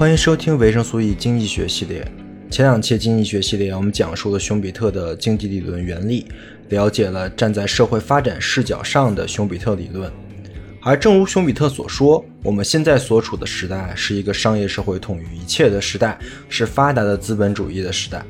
[0.00, 2.02] 欢迎收听维生素 E 经济学系列。
[2.50, 6.26] 前两期经济学系列，我们讲述了熊彼特的经济理论原理，
[6.70, 10.10] 了解了站在社会发展视角上的熊彼特理论。
[10.80, 18.24] 而正如熊彼特所说，我们现在所处的时代是一个商业社会统御一切的时代，是发达的资本主义的时代。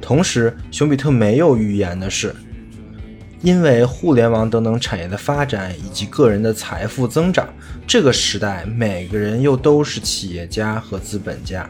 [0.00, 2.32] 同时，熊彼特没有预言的是。
[3.42, 7.48] 因为互联网等等产业的发展以及个人的财富增长，
[7.86, 11.68] 这个时代每个人又都是企业家和资本家。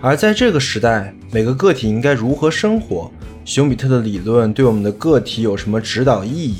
[0.00, 3.10] 而在这个时代，每个个体应该如何生活？
[3.44, 6.56] 熊彼特的理论对我们的个体有什么指导意义？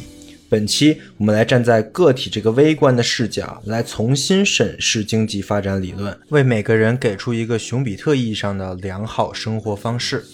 [0.48, 10.25] 本期我们来站在个体这个微观的视角，来重新审视经济发展理论，为每个人给出一个熊彼特意义上的良好生活方式。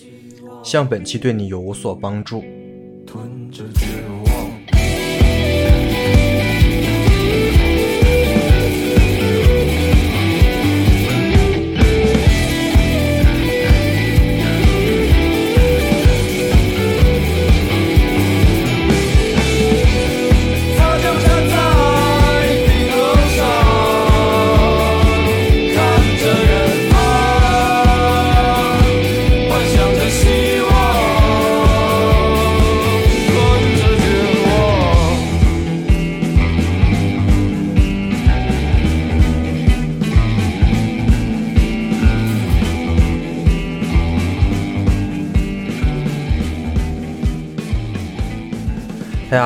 [0.62, 2.42] 希望本期对你有所帮助。
[3.46, 4.15] 吞着绝望。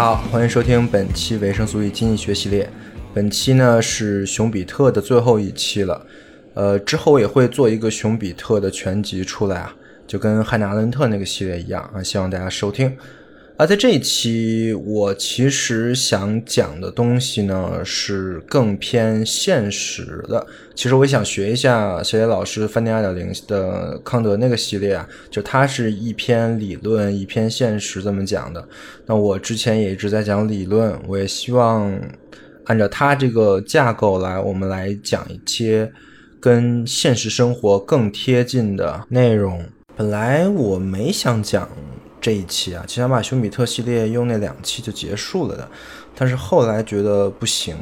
[0.01, 2.67] 好，欢迎收听本期维生素 E 经济学系列。
[3.13, 6.07] 本期呢是熊彼特的最后一期了，
[6.55, 12.97] 呃，之后也会做一个熊彼特的全集出来啊，就跟汉娜阿伦特那个系列一样啊，希望大家收听。
[13.61, 20.47] 而在这一期，我其实想讲的东西呢，是更偏现实的。
[20.75, 28.67] 其实我也想学一下小野老师饭店二点零的康德那个系列啊，就它是一篇理论，一篇现实这么讲的。
[29.05, 31.95] 那我之前也一直在讲理论，我也希望
[32.65, 35.93] 按照它这个架构来，我们来讲一些
[36.41, 39.63] 跟现实生活更贴近的内容。
[39.95, 41.69] 本来我没想讲。
[42.21, 45.69] 这一期啊，其实想把熊彼特系列用那两期就结束了的，
[46.15, 47.77] 但是后来觉得不行，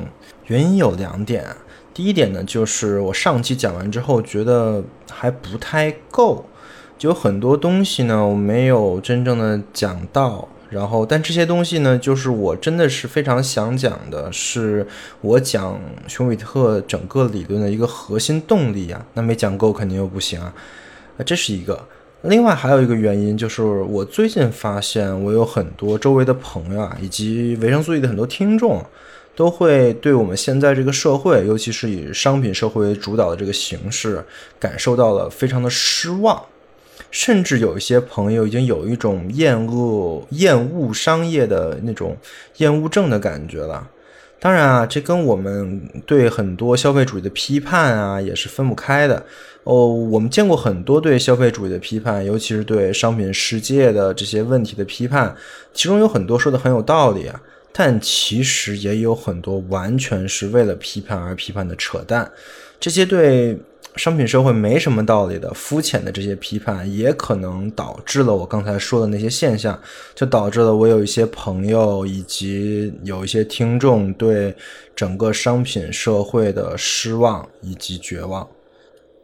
[0.46, 1.44] 原因有两点。
[1.92, 6.44] 第一点呢，就是我上期讲完之后觉得还不太够，
[6.96, 10.48] 就有很多东西呢我没有真正的讲到。
[10.70, 14.86] 然后，但这些东西呢，就是我真的是非常想讲的，是
[15.22, 19.06] 我讲熊彼特整个理论的一个核心动力啊。
[19.14, 20.52] 那没讲够肯定又不行啊，
[21.16, 21.88] 啊，这是一个。
[22.22, 28.84] 另外还有一个原因就是，我最近发现我有很多周围的朋友啊，以及维生素 E 的很多听众，
[29.36, 34.24] 都会对我们现在这个社会，尤其是以商品社会为主导的这个形式，
[34.58, 36.42] 感受到了非常的失望，
[37.12, 42.16] 甚至有一些朋友已经有一种厌恶、厌恶商业的那种
[42.56, 43.88] 厌恶症的感觉了。
[44.40, 49.24] 当然啊，这跟我们对很多消费主义的批判啊，也是分不开的。
[49.64, 55.34] 哦，我们见过很多对消费主义的批判，尤其是对商品世界的这些问题的批判，
[55.74, 57.40] 其中有很多说的很有道理啊，
[57.72, 62.30] 但其实也有很多完全是为了批判而批判的扯淡。
[62.78, 63.58] 这些对。
[63.96, 69.80] 商品社会没什么道理的肤浅的这些批判，也可能导致了我刚才说的那些现象，
[70.14, 74.54] 就导致了我有一些朋友以及有一些听众对
[74.94, 78.48] 整个商品社会的失望以及绝望。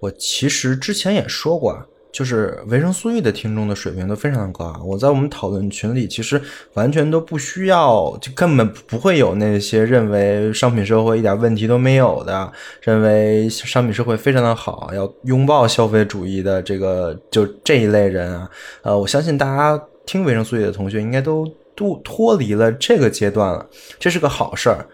[0.00, 1.86] 我其实之前也说过啊。
[2.14, 4.80] 就是维生素 E 的听众的水平都非常的高啊！
[4.84, 6.40] 我在我们讨论群里，其实
[6.74, 12.52] 完全都不需要，就根本不会有那些认为商品社会一点问题都没有的，
[12.82, 18.48] 认为商品社会非常的好，要拥抱消费主义的这个就这一类人啊。
[18.82, 21.44] 呃，我相信大家听维生素 E 的同学应该都
[21.74, 23.66] 都脱离了这个阶段了，
[23.98, 24.86] 这是个好事儿。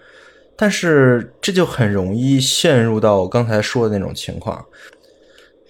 [0.57, 4.65] 但是这就很容易陷入到我刚才说的那种情况。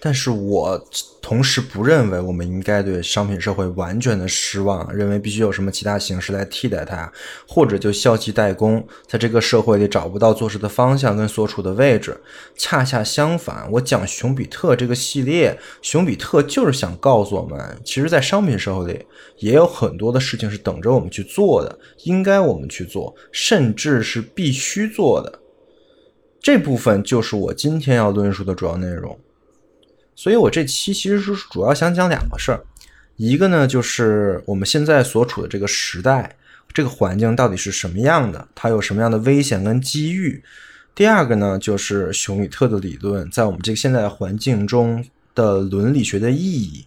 [0.03, 0.83] 但是我
[1.21, 7.09] 同时不认为我们应该对商品社会完全的失望，认为必须有什么其他形式来替代它，
[7.47, 12.19] 或者就消极怠工，在这个社会里找不到做事的方向跟所处的位置。
[12.57, 19.05] 恰恰相反，我讲熊彼特这个系列，熊彼特就是想告诉我们，其实，在商品社会里
[19.37, 25.39] 也有很多的事情是等着我们去做的，应该我们去做，甚至是必须做的。
[26.41, 29.15] 这部分就是我今天要论述的主要内容。
[30.21, 32.63] 所以，我这期其实是主要想讲两个事儿，
[33.15, 36.35] 一个呢就是我们现在所处的这个时代，
[36.71, 40.39] 这个环境到底是什么样的，它有什么样的危险跟机遇；
[40.93, 45.03] 第二个呢就是熊彼特的理论在我们这个现在环境中
[45.33, 46.85] 的伦理学的意义，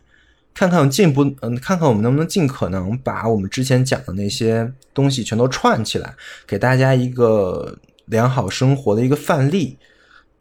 [0.54, 6.14] 看看进步，嗯，看看我们能不能尽可能把我们之前讲的那些东西全都串起来，
[6.46, 9.76] 给大家一个良好生活的一个范例。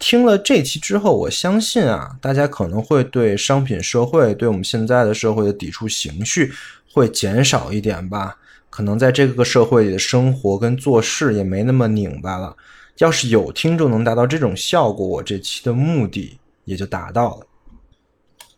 [0.03, 6.51] 听了这期之后，我相信啊，大家可能会对商品社会，对我们现在的社会的抵触情绪
[6.91, 8.38] 会减少一点吧。
[8.69, 12.53] 可能在这个社会里的生活跟做事也没那么拧巴了。
[12.97, 17.47] 要是有听众能达到这种效果，我这期的目的也就达到了。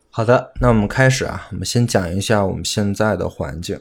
[0.09, 3.79] 好的，那我们开始啊，我们先讲一下我们现在的环境。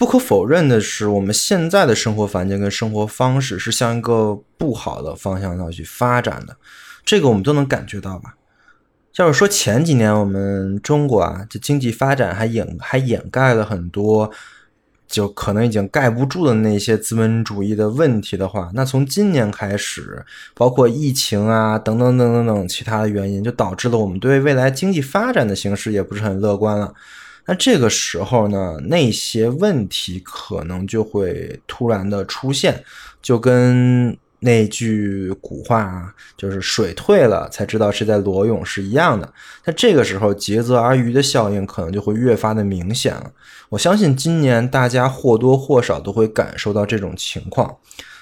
[0.00, 6.56] 不可否认的是，我们现在的生活环境跟生活方式是向一个不好的方向上去发展的，
[7.04, 8.34] 这个我们都能感觉到吧？
[9.16, 14.30] 要是说前几年我们中国啊，这经济发展还掩还掩盖了很多，
[15.06, 20.24] 就可能已经盖不住的那些资本主义的问题的话，那从今年开始，
[20.54, 26.94] 包括疫情啊等等等等等其他的原因，就导致了我们对未来经济发展的形势也不是很乐观了。
[27.46, 32.84] 那这个时候呢，那些问题可能就会突然的出现，
[33.20, 39.30] 就跟那句古话就是“水退了才知道是在裸泳”是一样的。
[39.64, 43.30] 那这个时候，竭泽而渔的效应可能就会越发的明显了。
[43.68, 47.76] 我相信今年大家或多或少都会感受到这种情况，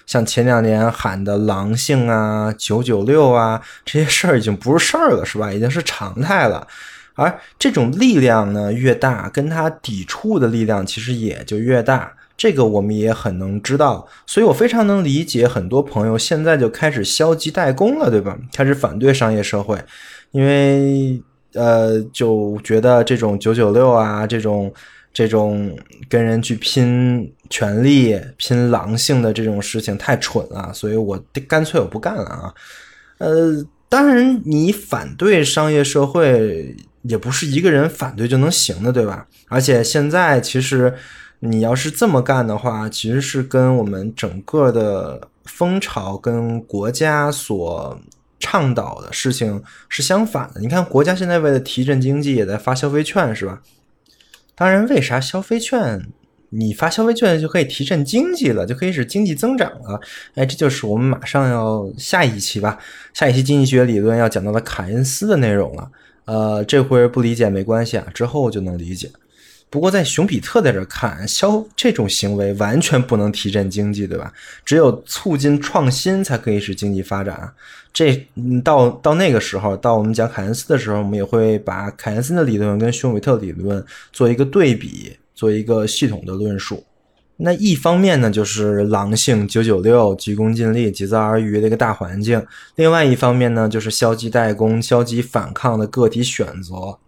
[0.06, 5.52] 像前两年喊的狼性啊、九九六啊这些事儿已经不是事儿了，是吧？
[5.52, 6.66] 已经是常态了。
[7.18, 12.14] 而这种力量呢越大，跟它抵触的力量其实也就越大。
[12.36, 18.38] 这个我们也很能知道，所以我非常能理解很多朋友现在就开始消极怠工了，对吧？
[18.52, 19.76] 开始反对商业社会，
[20.30, 21.20] 因为
[21.54, 24.72] 呃，就觉得这种九九六啊，这种
[25.12, 25.76] 这种
[26.08, 32.54] 跟人去拼权力、拼狼性的这种事情太蠢了，所以我干脆我不干了啊。
[33.18, 36.76] 呃，当然，你反对商业社会。
[37.02, 39.26] 也不是一个人反对就能行的，对吧？
[39.48, 40.94] 而且现在其实
[41.40, 47.98] 你要是这么干的话，其实是跟我们整个的风潮跟国家所
[48.40, 50.60] 倡导的事情是相反的。
[50.60, 53.62] 你看，国家现在为了提振经济，也在发消费券，是吧？
[54.54, 56.08] 当然，为啥消费券
[56.50, 60.00] 你发消费券就可以提振经济了，就可以使经济增长了？
[60.34, 62.78] 哎，这就是我们马上要下一期吧，
[63.12, 65.90] 下一期经济学理论要讲到的凯恩斯的内容了。
[66.28, 69.10] 呃，这回不理解没关系啊，之后就能理解。
[69.70, 74.30] 不过在熊彼特在这看，消这种行为完全不能提振经济，对吧？
[74.62, 77.50] 只有促进创新才可以使经济发展。
[77.94, 78.28] 这
[78.62, 83.82] 到到那个时候，到我们讲凯恩斯的时候，我们也会把凯恩斯的理论跟熊彼特理论
[84.12, 86.85] 做一个对比，做一个系统的论述。
[87.40, 92.40] 那一方面呢，就是狼性九九六、急功近利、竭泽而渔的一个大环境；
[92.75, 96.99] 另外一方面呢，就是消极怠工、消极反抗的个体选择。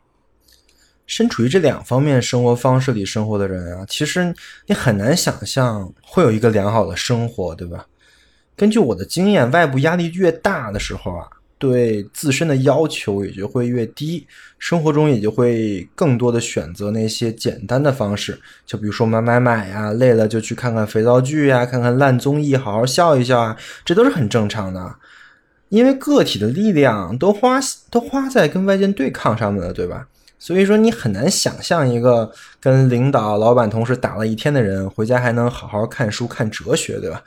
[1.04, 4.32] 身处于这两方面生活方式里生活的人啊，其实
[4.66, 7.84] 你很难想象会有一个良好的生活，对吧？
[8.56, 11.26] 根据我的经验，外部压力越大的时候啊。
[11.60, 14.26] 对自身的要求也就会越低，
[14.58, 24.96] 生活中也就会更多的选择那些简单的方式，就比如说买买买呀，累了就去看看肥皂剧呀，看看烂综艺，好好笑一笑啊，这都是很正常的。
[25.68, 30.08] 因为个体的力量都花都花在跟外界对抗上面了，对吧？
[30.38, 37.22] 所以说你很难想象一个跟领导、老板、同事打了一天的人，回家还能好好看书、看哲学，对吧？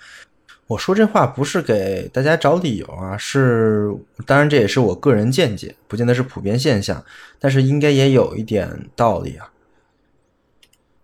[0.73, 3.93] 我说这话不是给大家找理由啊，是
[4.25, 7.03] 当然这也是我个人见解，不见得是普遍现象，
[7.39, 9.51] 但是应该也有一点道理啊。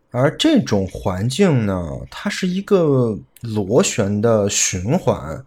[0.10, 5.46] 而这种环境呢，它是一个螺旋的循环，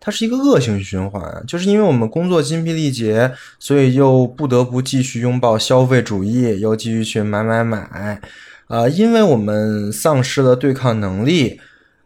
[0.00, 8.22] 它是一个恶性循环，就是因为我们工作精疲力竭，所以又不得不继续拥抱消费主义，又继续去买买买，
[8.68, 11.60] 啊，因为我们丧失了对抗能力。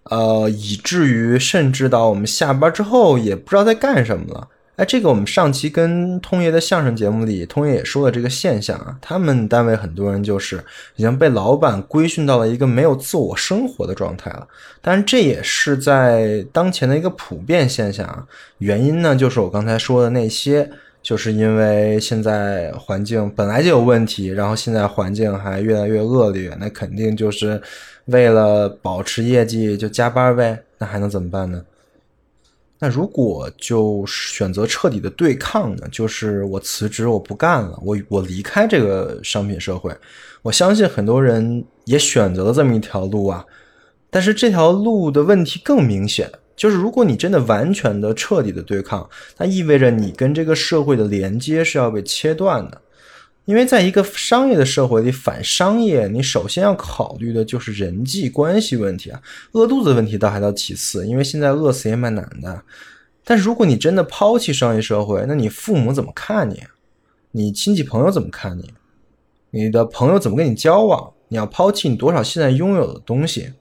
[0.04, 4.49] 呃，以至于甚至到我们下班之后也不知道在干什么了。
[4.76, 8.96] 哎，这个我们上期跟通爷的相声节目里，通爷也说了这个现象啊。
[9.00, 10.56] 他们单位很多人就是
[10.96, 14.49] 已经被老板规训到了一个没有自我生活的状态了。
[14.82, 18.26] 但是这也是在当前的一个普遍现象啊。
[18.58, 20.68] 原因呢，就是我刚才说的那些，
[21.04, 27.61] 就是因为现在环境本来就有问题，然后现在环境还越来越恶劣，那肯定就是
[28.06, 30.58] 为了保持业绩就加班呗。
[30.78, 31.62] 那还能怎么办呢？
[32.78, 35.87] 那如果就选择彻底的对抗呢？
[35.92, 39.94] 就是我辞职，我不干了，我我离开这个商品社会。
[40.40, 43.44] 我相信很多人也选择了这么一条路啊。
[44.11, 49.08] 但是这条路的问题更明显，就是如果你真的完全的彻底的对抗，
[49.38, 52.80] 那意味着你跟这个社会的连接是要被切断的。
[53.44, 59.20] 因为在一个商业的社会里，反商业，你首先要考虑的就是人际关系问题啊。
[59.52, 62.62] 饿肚子问题倒还到其次，因为现在饿死也蛮难的。
[63.23, 66.62] 但是如果你真的抛弃商业社会，那你父母怎么看你？
[67.32, 68.73] 你亲戚朋友怎么看你？
[69.50, 71.12] 你的朋友怎么跟你交往？
[71.28, 73.52] 你要抛弃你多少现在拥有的东西？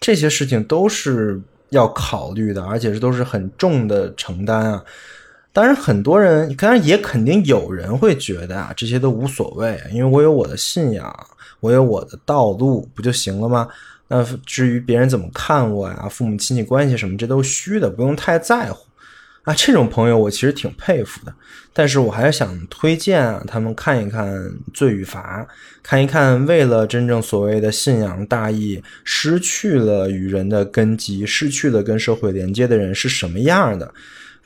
[0.00, 1.42] 这些事情都是
[1.74, 4.82] 要考虑的，而且这都是很重的承担啊。
[5.52, 11.14] 当然，很多人当然也肯定有人会觉得啊，这些都无所谓，因为我有我的信仰，
[11.60, 13.68] 我有我的道路，不就行了吗？
[14.08, 18.84] 那至于别人怎么看我呀，父母亲戚关系什么，这都虚的，不用太在乎
[19.44, 19.54] 啊。
[19.54, 21.32] 这种朋友我其实挺佩服的，
[21.72, 24.34] 但是我还是想推荐啊，他们看一看
[24.74, 25.42] 《罪与罚》，
[25.82, 33.94] 看一看为了真正所谓的信仰大义，失去了与人的根基，失去了跟社会连接的人是什么样的。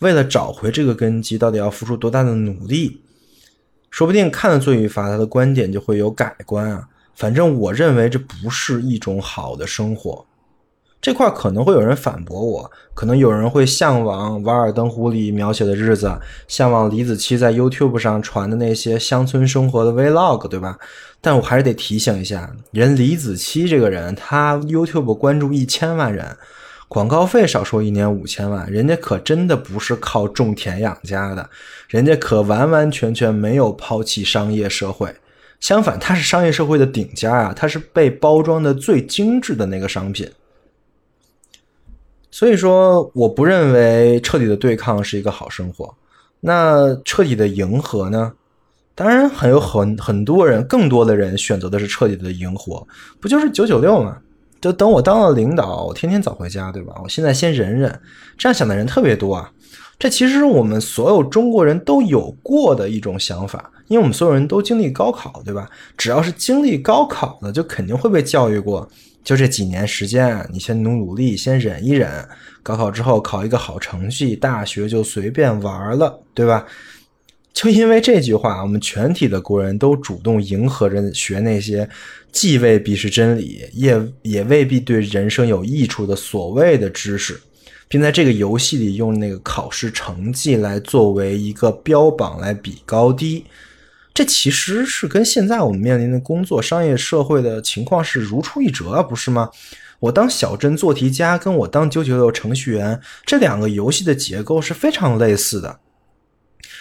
[0.01, 3.01] 为了找回这个根基，到底要付出多大的努力？
[3.91, 6.87] 说不定看了《罪与罚》，他的观点就会有改观啊。
[7.17, 10.25] 反正我认为这不是一种好的生活。
[11.01, 20.77] 这块可能会有人反驳我，可能有人会向往《瓦尔登湖》里描写的日子，向往李子柒在 YouTube 上传的那些乡村生活的 Vlog，对吧？
[21.21, 26.37] 但我还是得提醒一下，人李子柒这个人，他 YouTube 关注一千万人。
[26.89, 31.49] 广告费少说一年五千万，人家可真的不是靠种田养家的，
[31.89, 35.15] 人家可完完全全没有抛弃商业社会，
[35.61, 40.29] 相反，他是商业社会的顶尖啊，他是被包装的最精致的那个商品。
[42.39, 45.93] 所以说，我不认为彻底的对抗是一个好生活。
[46.39, 48.33] 那彻底的迎合呢？
[48.95, 52.87] 当然，很有很很多人，更多的人选择的是彻底的迎合，
[53.19, 54.19] 不就是九九六吗？
[54.61, 56.95] 就等我当了领导，我天天早回家，对吧？
[57.03, 58.01] 我现在先忍忍，
[58.37, 59.51] 这样想的人特别多啊。
[59.99, 65.69] 这其实是我们所有中国人都有过的一种想法，因为我们所有人都经历高考，对吧？
[65.97, 68.89] 只要是经历高考的，就肯定会被教育过，
[69.25, 72.27] 就这几年时间，你先努努力，先忍一忍，
[72.63, 76.67] 高考之后考一个好成绩，大学就随便玩了，对吧？
[77.53, 81.89] 就因为这句话，我们全体的国人都主动迎合着学那些
[82.31, 87.41] 既未必是真理，也也未必对人生有益处的所谓的知识，
[87.89, 93.45] 并在这个游戏里用那个考试成绩来作为一个标榜来比高低。
[94.19, 99.49] 这其实是跟现在我们面临的工作、商业社会的情况是如出一辙啊，不是吗？
[100.01, 105.79] 我当小镇做题家，跟我当九九六程序员，这两个游戏的结构是非常类似的。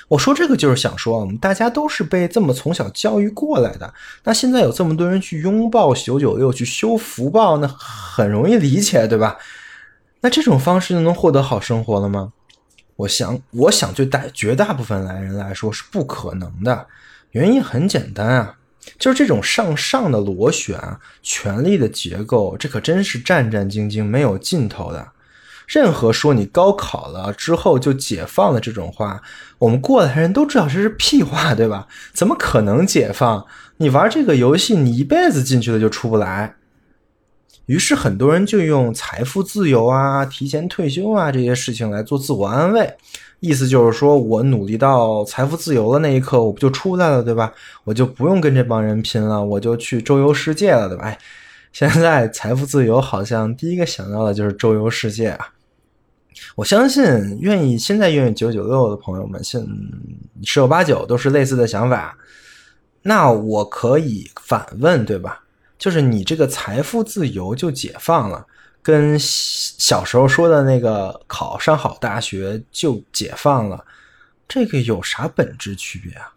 [0.07, 3.93] 我说这个就是想说，我们大家都是被这么从小教育过来的。
[4.23, 9.37] 那现在有这么多人去拥抱九九六，去修福报，那很容易理解，对吧？
[10.21, 12.33] 那这种方式就能获得好生活了吗？
[12.95, 16.87] 我想，我想对大绝大部分来人来说是不可能的。
[17.37, 18.57] 原因很简单啊，
[18.97, 20.79] 就是这种上上的螺旋、
[21.21, 25.09] 权力的结构，这可真是战战兢兢、没有尽头的。
[25.67, 29.21] 任何说你高考了之后就解放了这种话，
[29.59, 31.87] 我们过来人都知道这是屁话，对吧？
[32.11, 33.45] 怎么可能解放？
[33.77, 36.55] 你玩这个游戏，你一辈子进去了就出不来。
[37.67, 42.95] 于是很多人就用财富自由啊、提前退休啊这些事情来做自我安慰，
[43.39, 47.53] 意思就是说我努力到财富自由的那一刻，我不就出来了，对吧？
[47.83, 51.03] 我就不用跟这帮人拼了，我就去周游世界了，对吧？
[51.03, 51.17] 哎，
[51.71, 55.49] 现在财富自由好像第一个想到的就是周游世界啊。
[56.55, 57.03] 我相信，
[57.39, 59.65] 愿意现在愿意九九六的朋友们，现
[60.43, 62.17] 十有八九都是类似的想法。
[63.03, 65.43] 那我可以反问，对吧？
[65.77, 68.45] 就是你这个财富自由就解放了，
[68.87, 73.83] 跟小时候说的那个考上好大学就解放了，
[74.47, 76.31] 这个有啥本质区别啊？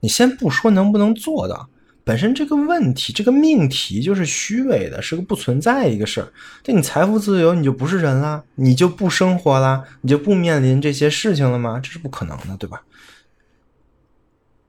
[0.00, 1.66] 你先不说能不能做到，
[2.04, 6.30] 本身这个问题，这个命题就是虚伪的，是个不存在一个事儿。
[6.66, 11.80] 那你财富自由，你就不是人啦，你就不生活啦，你就不面临这些事情了吗？
[11.82, 12.82] 这是不可能的，对吧？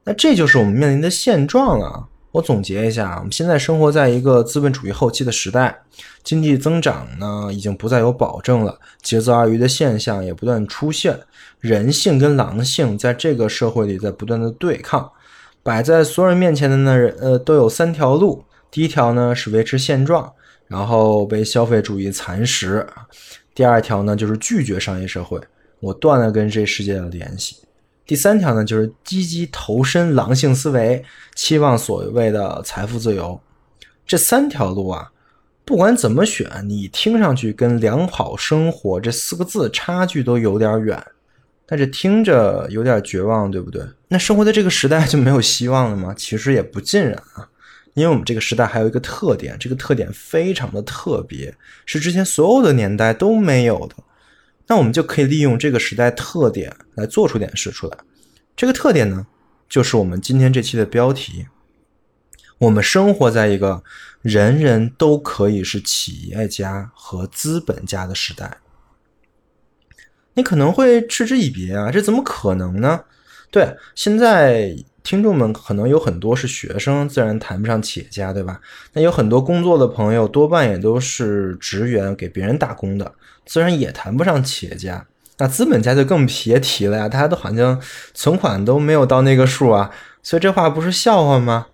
[0.06, 2.08] 那这就是我们面临的现状了。
[2.32, 5.82] 我总结一下啊，我们现在生活在一个资本主义后期的时代，
[6.24, 11.20] 经济增长呢已经不再有保证了，竭泽而渔的现象也不断出现，
[11.60, 15.12] 人性跟狼性在这个社会里在不断的对抗。
[15.64, 18.44] 摆在所有人面前的呢，呃，都有三条路。
[18.72, 20.32] 第一条呢是维持现状，
[20.68, 22.86] 然后被消费主义蚕食；
[23.56, 25.42] 第二条呢就是拒绝商业社会，
[25.80, 27.56] 我断了跟这世界的联系；
[28.10, 33.40] 第三条呢就是积极投身狼性思维，期望所谓的财富自由。
[34.04, 35.12] 这三条路啊，
[35.64, 41.06] 不管怎么选，你听上去跟良好生活这四个字差距都有点远。
[41.68, 43.84] 但是听着有点绝望，对不对？
[44.08, 46.12] 那生活在这个时代就没有希望了吗？
[46.18, 47.48] 其实也不尽然啊，
[47.94, 51.54] 因为我们这个时代还有一个特点，这个特点非常的特别，
[51.86, 53.94] 是之前所有的年代都没有的。
[54.70, 57.98] 那我们就可以利用这个时代特点来做出点事出来。
[58.56, 59.26] 这个特点呢，
[59.68, 61.48] 就是我们今天这期的标题：
[62.60, 63.84] 我们生活在一个
[64.22, 68.60] 人人都可以是企业家和资本家的时代。
[70.36, 73.04] 你可能会嗤之以鼻啊，这怎么可能呢？
[73.50, 74.76] 对，现在
[75.10, 78.60] 听众们可能有很多是学生，自然谈不上企业家，对吧？
[78.94, 83.12] 那有很多工作的朋友，多半也都是职员，给别人打工的，
[83.44, 85.04] 自然也谈不上企业家。
[85.40, 87.82] 那资本家就更别提了呀，大家都好像
[88.14, 89.90] 存款都没有到那个数啊，
[90.22, 91.66] 所以这话不是笑话吗？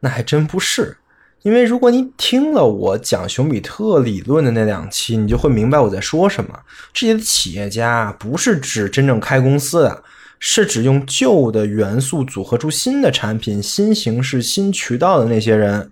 [0.00, 0.98] 那还真不是。
[1.40, 6.60] 因为如果你听了我讲熊彼特理论的那两期，你就会明白我在说什么。
[6.92, 10.02] 这些企业家不是指真正开公司的，
[10.38, 15.90] 是指用旧的元素组合出新的产品、新形式、新渠道的那些人。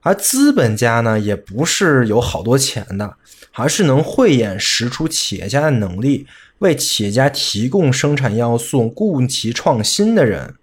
[0.00, 3.16] 而资本家呢，也不是有好多钱的，
[3.52, 6.26] 而是能慧眼识出企业家的能力，
[6.58, 10.54] 为企业家提供生产要素、供其创新的人。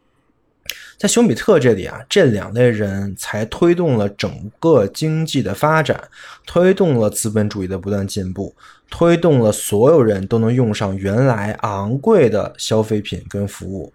[1.05, 6.09] 在熊彼特这里啊，这两类人才推动了整个经济的发展，
[6.47, 8.55] 推动了资本主义的不断进步，
[8.89, 13.93] 推动了所有人都能用上原来昂贵的消费品跟服务，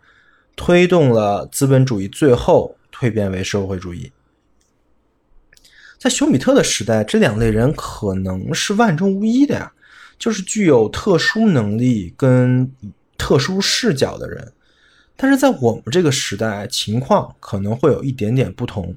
[0.54, 4.12] 推动了资本主义最后蜕变为社会主义。
[5.98, 9.72] 在熊彼特的时代，这两类人可能是万中无一的呀，
[10.16, 12.70] 就是具有特殊能力跟
[13.18, 14.52] 特殊视角的人。
[15.22, 18.96] 但是在我们这个时代，情况可能会有一点点不同。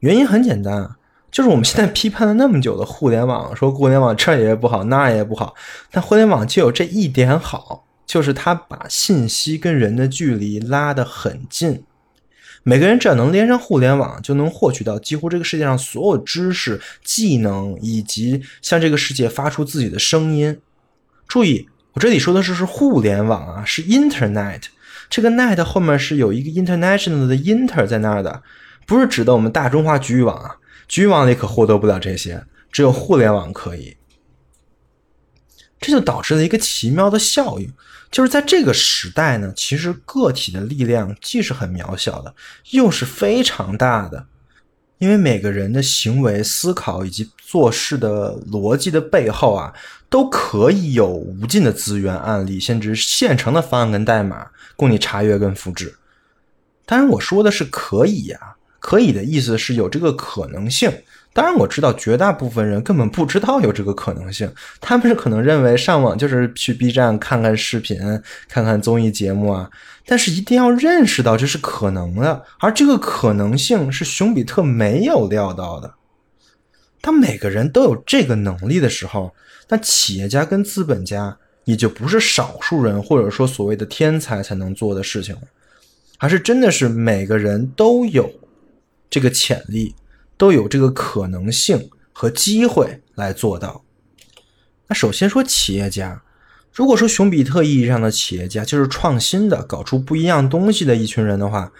[0.00, 0.96] 原因很简单，
[1.30, 5.54] 就是我们现在批判了那么久的互联网，说互联网这也不好，那也不好。
[5.92, 11.84] 但互联网就有这一点好，就是它把信息跟人的距离拉得很近。
[12.64, 20.58] 每个人只要能连上互联网，就能获取到几乎这个世界上所有知识、技能，以及向这个世界发出自己的声音。
[21.28, 24.62] 注意，我这里说的是是互联网啊，是 Internet。
[25.08, 28.42] 这个 net 后面是有一个 international 的 inter 在那儿的，
[28.86, 30.56] 不是指的我们大中华局域网啊，
[30.88, 33.96] 局域网里可获得不了这些，只有互联网可以。
[35.78, 37.72] 这就导致了一个奇妙的效应，
[38.10, 42.34] 就是在这个时代呢，其实个体的力量既是很渺小的，
[42.70, 44.26] 又是非常大的。
[44.98, 49.70] 因为每个人的行为、思考以及做事的逻辑的背后啊，
[50.08, 55.96] 都可以有无尽的资源、案例，甚至现成的方案跟代码供你查阅跟复制。
[56.84, 58.38] 当然，我说的是可以呀，
[58.78, 60.92] 可以的意思是有这个可能性。
[61.32, 67.98] 当然，我知道绝大部分人根本不知道有这个可能性，他们是可能认为上网就是去 B 站看看视频、
[68.48, 69.68] 看看综艺节目啊。
[70.06, 75.92] 但是一定要认识到这是可能的，而这个可能性是熊彼特没有料到的。
[77.00, 79.34] 当每个人都有这个能力的时候，
[79.68, 85.42] 那企业家跟资本家也就不是少数人或者说所谓的天才才能做的事情了，
[86.18, 88.30] 而是真的是每个人都有
[89.08, 89.94] 这个潜力。
[90.38, 93.82] 都有这个可能性和机会来做到。
[94.86, 96.22] 那首先说企业家，
[96.74, 101.72] 如果说熊彼特意义上的企业家就是创新的、搞出不一样东西的一群人的话，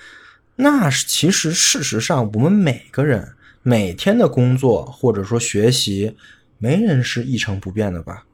[0.56, 6.16] 那是其实事实上我们每个人每天的工作或者说学习，
[6.58, 8.24] 没人是一成不变的吧？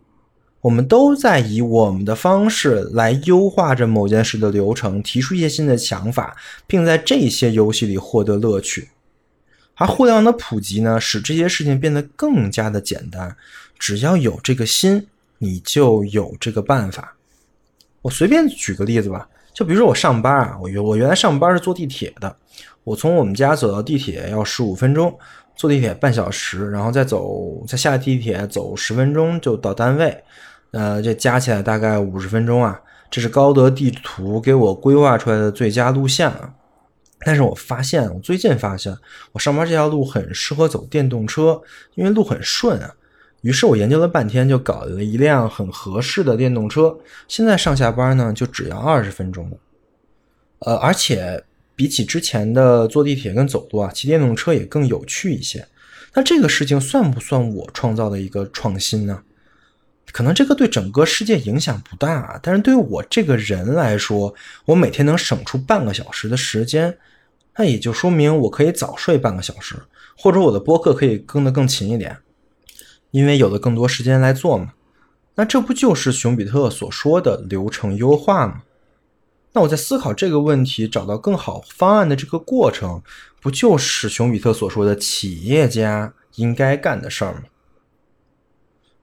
[0.60, 6.36] 我们都在以我们的方式来优化着某件事的流程，提出一些新的想法，
[6.68, 8.90] 并在这些游戏里获得乐趣。
[9.74, 13.34] 而互联网的普及呢，使这些事情变得更加的简单。
[13.76, 15.04] 只要有这个心，
[15.38, 17.16] 你就有这个办法。
[18.02, 22.36] 我随便举个例子吧，就比如说我上班啊，我原我原来上班是坐地铁的，
[22.84, 25.18] 我从我们家走到地铁要十五分钟，
[25.54, 30.24] 坐地铁半小时，然后再走再下地铁走十分钟就到单位，
[30.72, 32.80] 呃，这加起来大概五十分钟啊。
[33.10, 36.54] 这是高德地图给我规划出来的最佳路线啊。
[37.24, 38.96] 但是我发现，我最近发现，
[39.32, 41.62] 我上班这条路很适合走电动车，
[41.94, 42.94] 因为路很顺啊。
[43.42, 46.96] 于是我研究了半天，就搞了一辆很合适的电动车。
[47.28, 49.50] 现在上下班呢，就只要二十分钟。
[50.60, 51.44] 呃，而且
[51.82, 55.66] 比起之前的坐地铁跟走路啊，骑电动车也更有趣一些。
[56.14, 59.20] 那这个事情算不算我创造的一个创新呢？
[60.12, 64.32] 可能这个对整个世界影响不大，但是对于我这个人来说，
[64.64, 66.96] 我每天能省出半个小时的时间，
[67.56, 69.74] 那也就说明我可以早睡半个小时，
[70.16, 72.16] 或者我的播客可以更得更勤一点。
[73.10, 74.74] 因为有了更多时间来做嘛，
[75.34, 78.62] 那这不就是熊彼特所说的流程优化吗？
[79.52, 83.02] 那我在思考这个问题，找到更好方案的这个过程，
[83.40, 87.42] 不就是熊彼特所说的企业家应该干的事儿吗？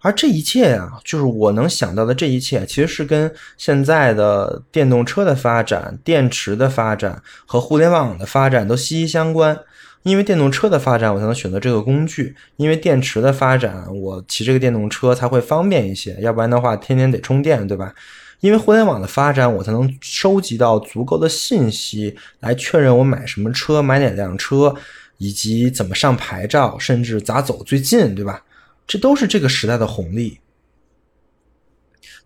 [0.01, 9.59] 而这一切啊，就是我能想到的这一切，其实是跟现在的电动车的发展、电池的发展和互联网的发展都息息相关。
[10.03, 16.15] 因为电动车的发展，我才能选择这个工具；因为电池的发展，我骑这个电动车才会方便一些。
[16.21, 17.93] 要不然的话，天天得充电，对吧？
[18.41, 24.75] 因为互联网的发展，我才能收集到足够的信息来确认我买什么车、买哪辆车，
[25.17, 28.45] 以及怎么上牌照，甚至咋走最近，对吧？
[28.87, 30.39] 这都是这个时代的红利。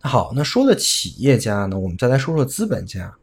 [0.02, 3.15] 那好，那说了企业家呢，我们再来说说资本家，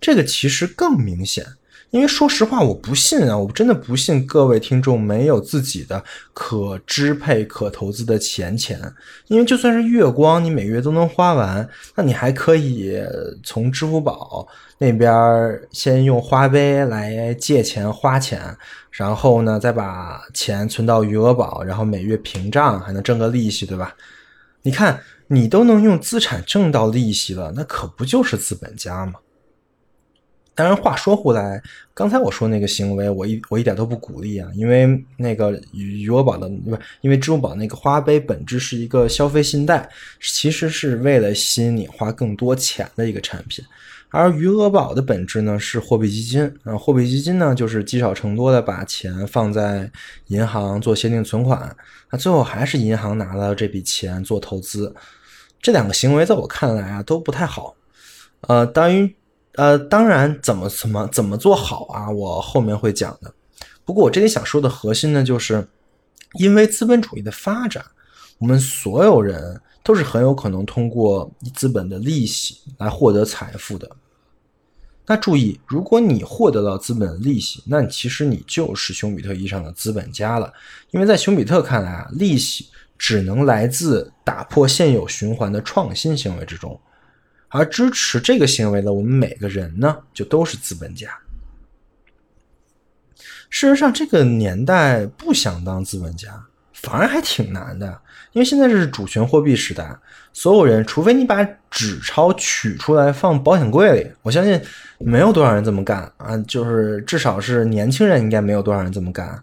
[0.00, 1.46] 这个其实更明显。
[1.94, 6.02] 因为说实话，我不信啊，我真的不信各位听众没有自己的
[6.32, 8.80] 可支配、可投资的钱钱。
[9.28, 13.00] 因为就算是月光，你每月都能花完，那你还可以
[13.44, 14.44] 从支付宝
[14.78, 15.08] 那边
[15.70, 18.42] 先用花呗来借钱花钱，
[18.90, 23.94] 然后呢再把钱存到余额宝，然后每月平账，还能挣个利息，对吧？
[24.62, 29.20] 你看，你都能用资产挣到利息了，那可不就是资本家吗？
[30.56, 31.60] 当然，话说回来，
[31.92, 39.88] 刚才我说那个行为，我一我一点都不鼓励啊，因为那个余额宝的不，因为支付宝那个花呗本质是一个消费信贷，
[40.20, 43.64] 其实是为了吸引你花更多钱的一个产品，
[44.10, 49.90] 而余额宝的本质呢是货币基金啊，货币基金呢就是积少成多的把钱放在
[50.28, 51.74] 银行做限定存款，
[52.12, 54.94] 那最后还是银行拿了这笔钱做投资，
[55.60, 57.74] 这两个行为在我看来啊都不太好，
[58.42, 59.12] 呃，当于。
[59.56, 62.10] 呃，当然，怎么怎么怎么做好啊？
[62.10, 63.32] 我后面会讲的。
[63.84, 65.68] 不过我这里想说的核心呢，就是
[66.34, 67.84] 因为资本主义的发展，
[68.38, 73.88] 我们所有人都是很有可能通过资本的利息来获得财富的。
[75.06, 80.52] 那注意，如果你获得了资本的利息，那其实你就是熊彼特意义上的资本家了。
[80.90, 86.80] 因为在熊彼特看来啊，利息只能来自打破现有循环的创新行为之中。
[87.54, 91.08] 而支持这个行为的我们每个人呢，就都是资本家。
[93.48, 96.28] 事实上，这个年代不想当资本家，
[96.72, 97.86] 反而还挺难的。
[98.32, 99.96] 因为现在是主权货币时代，
[100.32, 104.60] 所有人，除非你把纸钞取出来放保险柜里，我相信
[104.98, 106.36] 没有多少人这么干啊。
[106.38, 109.40] 就是至少是年轻人，应该没有多少人这么干。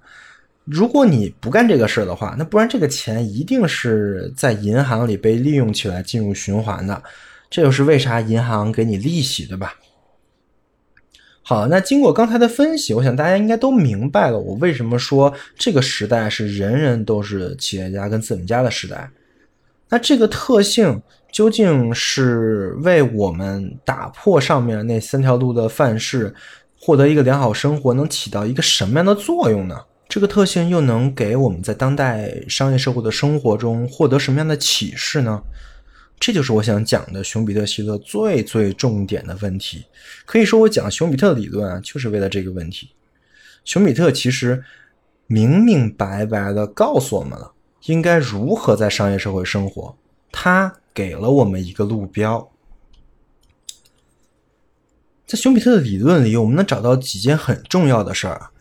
[0.66, 7.02] 如果你不干这个事儿的话，那不然这个钱一定是在银行里被利用起来，进入循环的。
[7.52, 9.76] 这就是为啥银行给你利息，对吧？
[11.44, 19.12] 好，那经过刚才的分析，我想大家应该都明白了，我为什么说这个时代是人人都是企业家跟资本家的时代。
[19.90, 26.34] 那这个特性究竟是为我们打破上面那三条路的范式，
[26.80, 29.76] 获得一个良好生活，能起到一个什么样的作用呢？
[30.08, 35.42] 这个特性又能给我们在当代商业社会的生活中获得什么样的启示呢？
[36.22, 39.84] 这就是我想讲的熊彼特希勒最最重点的问题。
[40.24, 42.92] 可以说，我讲熊彼特理论啊，就是为了这个问题。
[43.66, 44.64] 熊彼特其实
[45.26, 47.54] 明明白白的告诉我们了，
[47.86, 49.98] 应该如何在商业社会生活。
[50.32, 52.52] 他给了我们一个路标。
[55.26, 58.52] 在熊彼特的理论里，我们能找到几件很重要的事儿。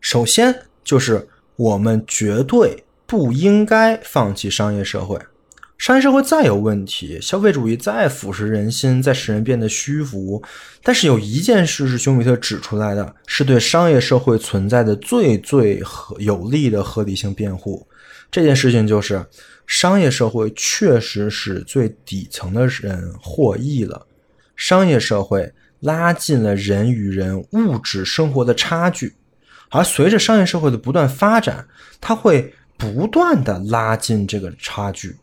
[0.00, 5.20] 首先，就是我们绝对不应该放弃商业社会。
[5.82, 10.40] 商业社会再有问题，消费主义再腐蚀人心，再使人变得虚浮，
[10.80, 17.84] 但是有一件事是熊彼特指出来的，是对商业社会存在的最最合有力的合理性辩护。
[18.30, 19.26] 这件事情就是，
[19.66, 24.06] 商业社会确实使最底层的人获益了，
[24.54, 29.16] 商业社会拉近了人与人物质生活的差距，
[29.68, 31.66] 而随着商业社会的不断发展，
[32.00, 35.16] 它会不断的拉近这个差距。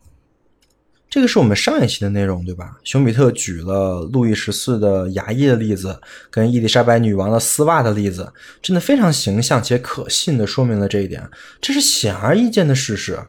[1.09, 2.77] 这个是我们上一期的内容，对吧？
[2.83, 11.27] 熊彼特举了路易十四的牙医的例子，跟伊丽莎白女王的丝袜的例子，真的非常形象且可信的说明了这一点。
[11.59, 13.19] 这是显而易见的事实。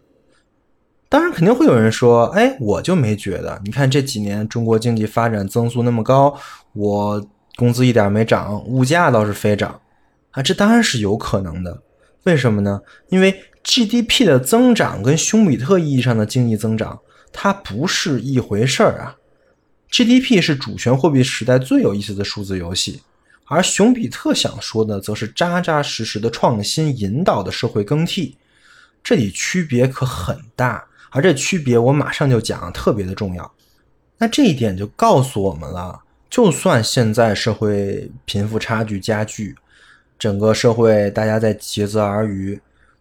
[1.08, 3.58] 当然，肯定会有人说：“哎，我就没觉得。
[3.64, 6.38] 你看这几年中国经济发展增速那么高，
[6.74, 9.80] 我工资一点没涨，物价倒是飞涨
[10.32, 11.82] 啊！”这当然是有可能的。
[12.24, 12.82] 为什么呢？
[13.08, 17.00] 因为 GDP 的增长跟熊彼特意义上的经济增长。
[17.32, 19.16] 它不是一回事儿啊
[19.90, 23.02] ！GDP 是主权货币时代最有意思的数字游戏，
[23.46, 28.36] 而熊彼特想说的则是扎扎实实的创新引导的社会更替，
[29.02, 33.52] 这里区别可很大，而这区别我马上就讲，特别的重要。
[34.18, 39.56] 那这一点就告诉我们了，就算现在社会贫富差距加剧，
[40.18, 42.60] 整个社会大家在竭泽而渔。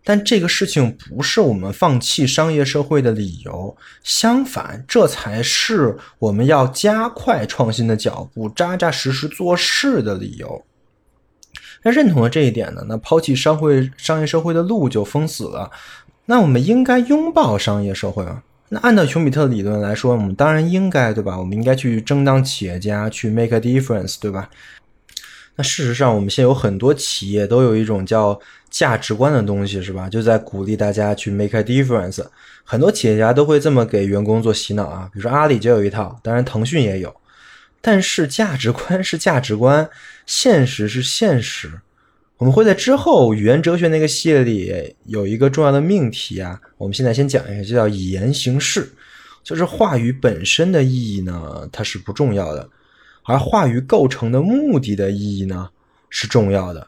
[0.09, 10.65] 但这个事情不是我们放弃商业社会的理由，相反，这才是我们要加快创新的脚步、扎扎实实做事的理由。
[11.83, 12.83] 那认同了这一点呢？
[12.87, 15.69] 那抛弃商会、商业社会的路就封死了。
[16.25, 18.41] 那我们应该拥抱商业社会吗？
[18.69, 21.37] 那按照熊彼特理论来说，我们当然应该，对吧？
[21.37, 24.49] 我们应该去争当企业家，去 make a difference，对吧？
[25.55, 30.07] 那事实上，我们现在有很多企业都有一种叫价值观的东西，是吧？
[30.09, 32.25] 就在鼓励大家去 make a difference。
[32.63, 37.15] 很多企业家都会这么给员工做洗脑啊，比如说阿里就有一套，当然腾讯也有。
[37.81, 39.89] 但是价值观是价值观，
[40.25, 41.79] 现实是现实。
[42.37, 48.91] 我们会在之后语言哲学那个系列里有一个重要的命题啊，我们现在先讲一下，就叫以言行事，
[49.43, 52.69] 就是话语本身的意义呢，它是不重要的。
[53.23, 55.69] 而话语构成的目的的意义呢，
[56.09, 56.87] 是重要的。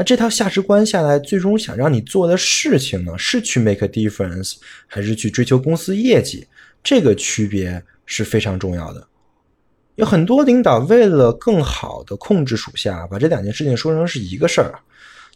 [0.00, 4.54] 那这套价值观下来，最终想让你做的事情呢，是去 make a difference，
[4.86, 6.46] 还是去追求公司业绩？
[6.82, 9.06] 这个区别是非常重要的。
[9.96, 14.72] 有很多领导为了更好的控制属下，把这两件事情说成是一个事儿，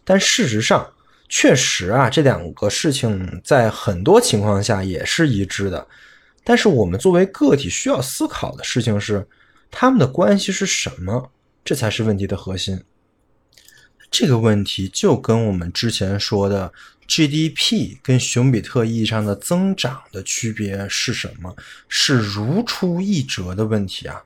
[0.02, 0.90] 但事实上，
[1.28, 5.86] 确实啊，这两个事情在很多情况下也是一致的。
[6.42, 9.26] 但是我们作为个体需要思考的事情是。
[9.76, 11.30] 他们的关系是什么？
[11.64, 12.80] 这才是问题的核心。
[14.16, 16.72] 这个问题就跟我们之前说的
[17.08, 21.56] GDP 跟熊彼特意义上的增长的区别是什么，
[21.88, 24.22] 是如出一辙的问题啊。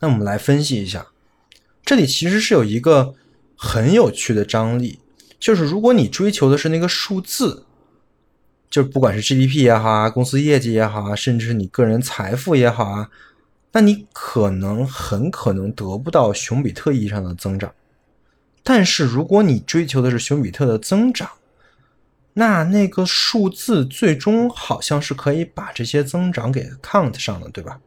[0.00, 1.06] 那我们来分析一下，
[1.82, 3.14] 这里其实是有一个
[3.56, 4.98] 很有趣的张力，
[5.38, 7.64] 就是如果你追求的是那个数字，
[8.68, 13.08] 就不管是 GDP 也好啊，公司业绩也好啊，甚至是你个人财富也好啊。
[13.72, 17.72] 那你可能很可能得不到熊彼特意义上的增长，
[18.62, 21.30] 但是如果你追求的是熊彼特的增长，
[22.34, 27.80] 那那个数字最终好像是可以把这些增长给 count 上的，对吧？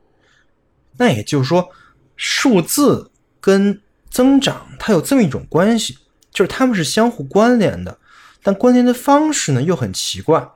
[0.97, 1.69] 那也就是说，
[2.15, 3.09] 数字
[3.39, 5.97] 跟增长它有这么一种关系，
[6.31, 7.97] 就是它们是相互关联的，
[8.41, 10.47] 但关联的方式呢又很奇怪，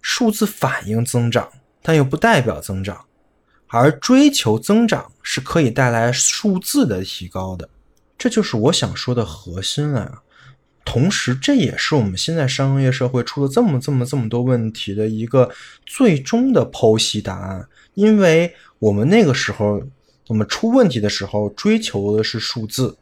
[0.00, 1.48] 数字反映增长，
[1.80, 3.04] 但又不代表增长。
[3.68, 7.66] 而追求增长是可以带来数字的提高的，
[8.22, 10.22] 这就是我想说的核心了。
[10.84, 15.50] 同时，这也是我们现在商业社会出了这么这么这么多问题的一个
[15.84, 17.68] 最终的剖析答案。
[17.94, 19.82] 因为我们那个时候，
[20.28, 22.96] 我们出问题的时候追求的是数字，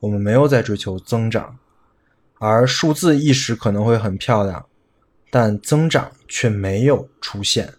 [0.00, 1.56] 我们没有在追求增长，
[2.38, 4.66] 而数字一时可能会很漂亮，
[5.30, 7.72] 但增长却没有出现。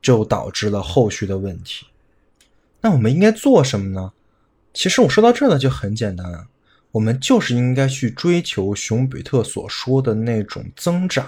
[0.00, 1.84] 就导致了后续的问题。
[2.80, 4.12] 那我们应该做什么呢？
[4.76, 6.46] 其实我说到这呢就很简单啊，
[6.90, 11.26] 我们就是应该去追求熊彼特所说的那种增长，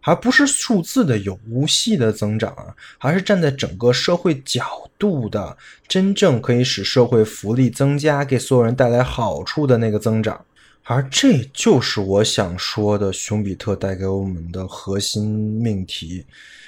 [0.00, 5.54] 而不是数字的有无系的增长啊，而是站在整个社会角度的
[5.86, 10.42] 真正可以使社会福利增加，给所有人带来好处的那个增长。
[10.84, 16.24] 而这就是我想说的，熊彼特带给我们的核心命题，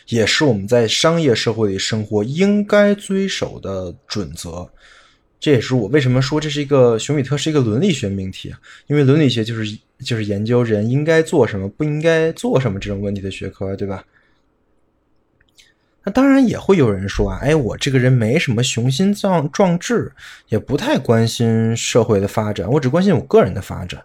[0.08, 4.68] 也是我们在商业社会里生活应该遵守的准则。
[5.40, 14.04] 这也是我为什么说这是一个熊彼特是一个伦理学命题啊，因为伦理学就是就是研究人应该做什么、不应该做什么这种问题的学科，对吧？
[16.04, 20.10] 那当然也会有人说啊，哎，我这个人没什么雄心壮壮志，
[20.48, 24.02] 也不太关心社会的发展，我只关心我个人的发展。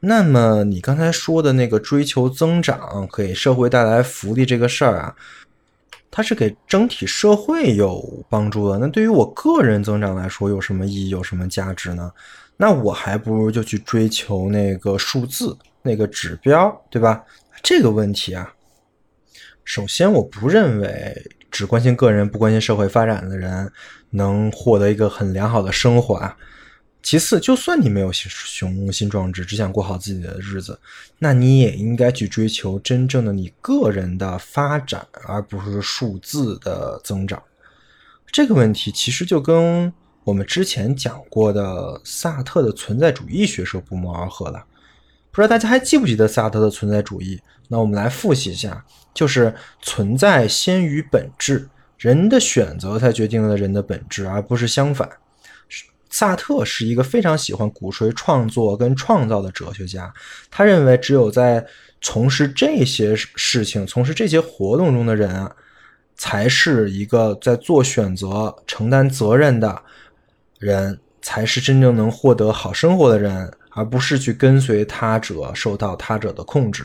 [0.00, 5.14] 那么你刚才说的那个追求增长，给社会带来福利这个事儿啊，
[6.14, 8.78] 它是给整体社会有帮助的。
[8.78, 11.08] 那对于我个人增长来说，有什么意义？
[11.08, 12.12] 有什么价值呢？
[12.58, 17.24] 那我还不如就去追求那个数字、那个指标，对吧？
[17.62, 18.52] 这个问题啊，
[19.64, 23.72] 首先我不认为只关心个人不关心社会发展的人
[24.10, 26.36] 能获得一个很良好的生活啊。
[27.02, 30.78] 其次，就算你没有雄心壮志，只想过好自己的日子，
[31.18, 37.42] 那你也应该去追求真正的你个人的发展，而不是数字的增长。
[38.30, 44.64] 这个问题其实就跟我们之前讲过的萨特的存在主义学说不谋而合了。
[45.32, 47.40] 不知道大家还记不记得萨特的存在主义？
[47.68, 55.10] 那我们来复习一下，就是存在先于本质，人的选择才决定了人的本质，而不是相反。
[56.12, 60.12] 萨特是一个非常喜欢鼓吹创作跟创造的哲学家，
[60.50, 61.66] 他认为只有在
[62.02, 65.50] 从事这些事情、从事这些活动中的人啊，
[66.14, 69.82] 才是一个在做选择、承担责任的
[70.58, 76.84] 人，才是真正能获得好生活的人，而不是去跟随他者、受到他者的控制。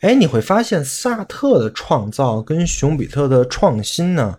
[0.00, 4.38] 哎，你会发现萨特的创造跟熊彼特的创新呢，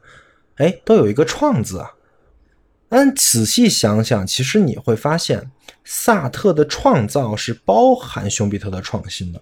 [0.57, 1.91] 哎，都有一个“创”字啊。
[2.89, 5.51] 但仔细想想，其实你会发现，
[5.85, 9.39] 萨特的创造是包含熊彼特的创新的。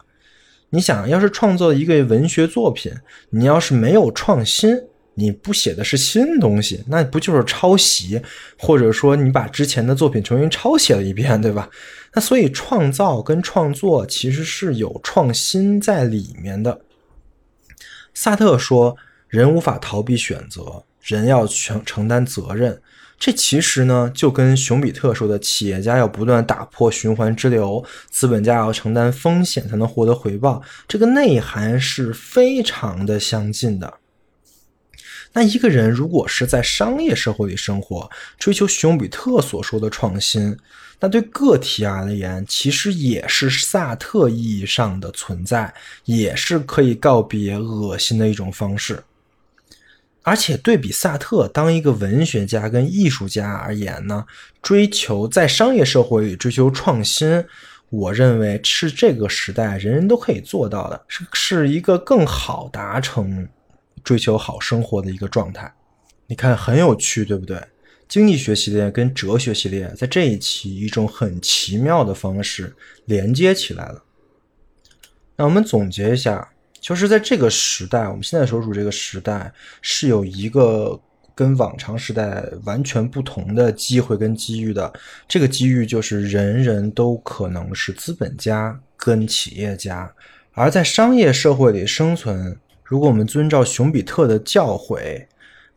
[0.70, 2.92] 你想要是创作一个文学作品，
[3.30, 4.78] 你要是没有创新，
[5.14, 8.22] 你不写的是新东西，那不就是抄袭？
[8.60, 11.70] 或者说你把之前的作品重新抄写了一遍，对吧？
[12.14, 16.82] 那所以创造跟创作其实是有创新在里面的。
[18.14, 18.98] 萨特说，
[19.30, 22.82] 人无法逃避选择，人要承承担责任。
[23.20, 33.92] 这其实呢，就跟熊彼特说的“企业家要不断打破循环之流，资本家要承担风险才能获得回报”这个内涵是非常的相近的。
[35.34, 40.56] 那一个人如果是在商业社会里生活，追求熊彼特所说的创新，
[41.00, 45.74] 那对个体而言，其实也是萨特意义上的存在，
[46.06, 49.04] 也是可以告别恶心的一种方式。
[50.28, 54.26] 而且对比萨特当一个文学家跟艺术家而言呢，
[54.62, 57.46] 追求在商业社会里追求创新，
[57.90, 63.48] 我认为是这个时代人人都可以做到的，是是一个更好达成
[64.04, 65.74] 追求好生活的一个状态。
[66.26, 67.64] 你看很有趣，对不对？
[68.10, 74.04] 经济学系列跟哲学系列在这一期一种很奇妙的方式连接起来了。
[75.38, 76.50] 那我们总结一下。
[76.80, 81.00] 就是在这个时代，我们现在所处这个时代，是有一个
[81.36, 84.92] 跟往常时代完全不同的机会跟机遇的。
[85.28, 90.12] 这个机遇就是人人都可能是资本家跟企业家，
[90.54, 95.26] 而在商业社会里生存，如果我们遵照熊彼特的教诲，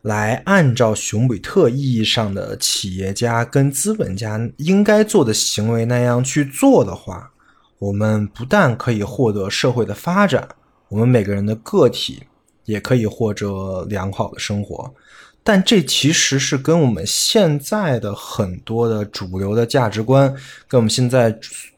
[0.03, 7.29] 来按照熊彼特意义上的企业家跟资本家应该做的行为那样去做的话，
[7.77, 10.47] 我们不但可以获得社会的发展。
[10.91, 12.21] 我们每个人的个体
[12.65, 14.93] 也可以获得良好的生活，
[15.41, 20.27] 但这其实是跟我们现在的很多的主流的价值观，
[20.67, 21.33] 跟我们现在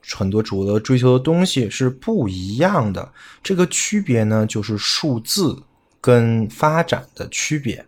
[0.10, 3.08] 很多主流追求的东西是不一样的。
[3.44, 5.62] 这个区别呢，就是数字
[6.02, 7.86] 跟发展的区别。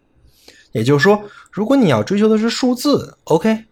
[0.73, 3.65] 也就是说，如果你要追求的是数字，OK，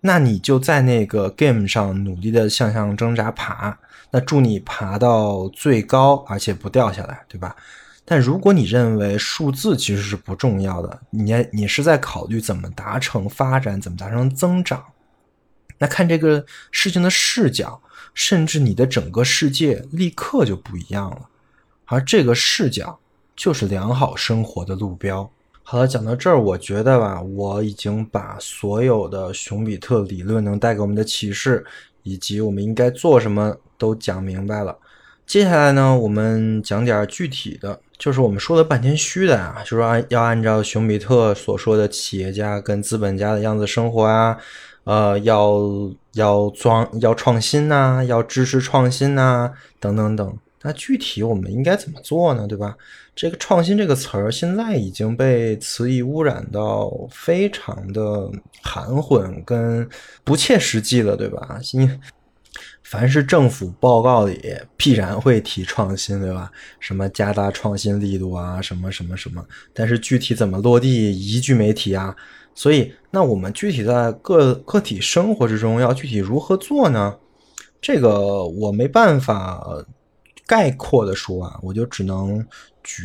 [0.00, 3.78] 那你就在那个 game 上努力的向上挣扎爬。
[4.10, 7.54] 那祝你爬到最高，而且不掉下来，对吧？
[8.04, 14.84] 但如果你认为数字其实是不重要的，你你是在考虑怎么达成发展，怎么达成增长，
[15.78, 17.80] 那看这个事情的视角，
[18.12, 21.28] 甚至你的整个世界立刻就不一样了。
[21.84, 22.98] 而这个视角
[23.36, 25.30] 就是良好生活的路标。
[25.62, 31.64] 好了，讲到这儿，我觉得吧，我已经把所有的熊彼特理论能带给我们的启示，
[32.02, 33.56] 以及我们应该做什么。
[33.80, 34.76] 都讲明白了，
[35.26, 44.36] 接下来呢，我们讲点具体的，就是我们说的半天虚的啊，就是按要按照熊彼特所说的企业家跟资本家的样子生活啊，
[44.84, 45.62] 呃，要
[46.12, 50.38] 要装要创新呐，要支持创新呐，等等等。
[50.60, 52.46] 那具体我们应该怎么做呢？
[52.46, 52.76] 对吧？
[53.20, 58.30] 这个创新这个词儿现在已经被词义污染到非常的
[58.62, 59.86] 含混跟
[60.24, 61.60] 不切实际了，对吧？
[61.74, 62.00] 因
[62.82, 66.50] 凡是政府报告里必然会提创新，对吧？
[66.78, 69.44] 什么加大创新力度啊，什么什么什么，
[69.74, 72.16] 但是具体怎么落地，一句没提啊。
[72.54, 77.14] 所以，那我们具体在个个体生活之中要具体如何做呢？
[77.82, 79.62] 这个我没办法
[80.50, 82.44] 概括的说啊，我就只能
[82.82, 83.04] 举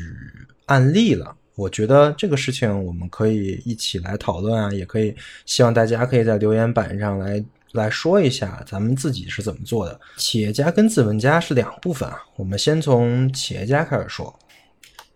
[0.66, 1.36] 案例了。
[1.54, 5.16] 我觉得这个事情我们可以一起来讨论啊，也可以
[5.46, 10.00] 希望大家可以在留言板上来来说一下咱们自己是怎么做的。
[10.18, 14.34] 企业家跟资本家是两部分啊，我们先从企业家开始说。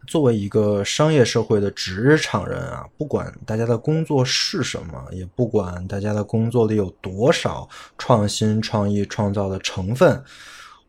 [0.08, 10.20] 作为一个商业社会的职场人啊，不管大家的工作是什么，也不管大家的工作里有多少创新、创意、创造的成分，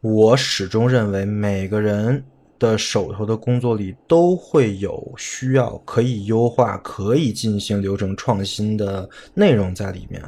[0.01, 2.25] 我始终认为每个人
[2.59, 10.23] 的手头的工作里都会有需要可以优化、可以进行流程创新的内容在里面，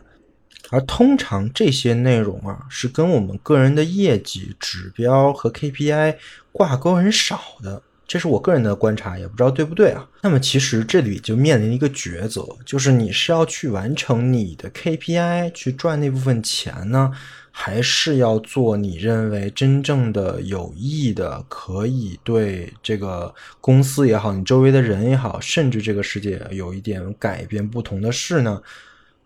[0.70, 6.16] 而通常这些内容啊，是跟我们个人的业绩指标和 KPI
[6.52, 7.82] 挂钩很少的。
[8.06, 10.06] 这是我个人的观察，也不知道对不对啊。
[10.20, 17.10] 那么其实这里就面临一个抉择，就是你是要去完成你的 KPI 去赚那部分钱呢，
[17.52, 28.60] 还是要做你认为真正的有益的，可以对这个公司也好，你周围的人也好，甚至这个世界有一点改变不同的事呢？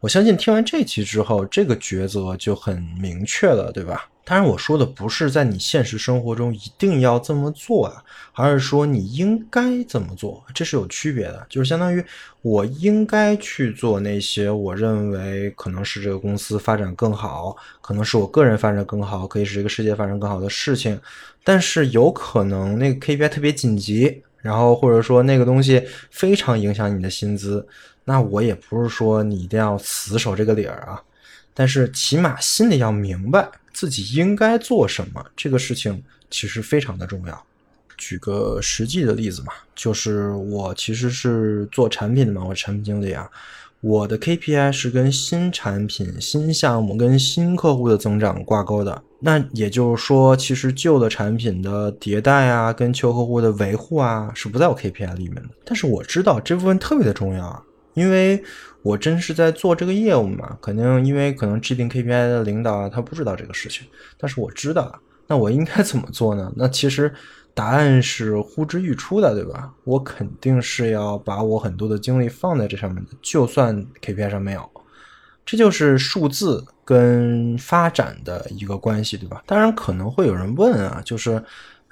[0.07, 4.09] 我相信听完这期之后，这个抉择就很明确了，对吧？
[4.25, 11.45] 当然，我说的不是在你现实生活中一定要这么做啊，而是说你应该怎么做，这是有区别的。
[11.49, 12.05] 就是相当于
[12.43, 21.01] 我应该去做那些我认为可能是这个公司发展更好，可能是我个人发展更好，可以使这个世界发展更好的事情。
[21.43, 25.83] 但是有可能那个 KPI 特别紧急，然后或者说那个东西
[26.13, 27.67] 非常影响你的薪资，
[28.07, 31.03] 那我也不是说你一定要死守这个理儿啊，
[31.53, 33.47] 但是起码心里要明白。
[33.75, 35.23] 自己应该做什么？
[35.37, 37.45] 这个事情其实非常的重要。
[37.99, 43.29] 举个实际的例子嘛，就是我其实是做产品的嘛，我产品经理啊，
[43.83, 49.03] 我的 KPI 是跟新产品、新项目、跟新客户的增长挂钩的。
[49.21, 55.51] 那也就是说，其实旧的产品的迭代啊，跟旧客户的维护啊，是不在我 KPI 里面的。
[55.67, 57.63] 但是我知道这部分特别的重要啊。
[57.97, 58.45] 因为
[58.83, 63.87] 我真是在做这个业务嘛，肯定因为可能制定 KPI 的领导啊，他不知道这个事情，
[64.19, 66.53] 但是我知道，那我应该怎么做呢？
[66.57, 67.11] 那其实
[67.55, 69.73] 答案是呼之欲出的，对吧？
[69.85, 74.71] 我肯定是要把我很多的精力放在这上面的，就算 KPI 上没有，
[75.47, 79.43] 这就是数字跟发展的一个关系，对吧？
[79.47, 81.43] 当然可能会有人问啊，就是。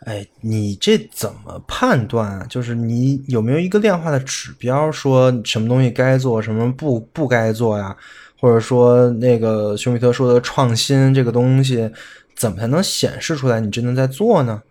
[0.05, 2.47] 哎，你这怎么判断啊？
[2.49, 7.97] 就是你有没有一个量化的指标，说什么东西该做，什么不不该做呀？
[8.39, 11.91] 或者说，那个熊彼特说的创新这个东西，
[12.37, 14.63] 怎么才能显示出来你真的在做呢？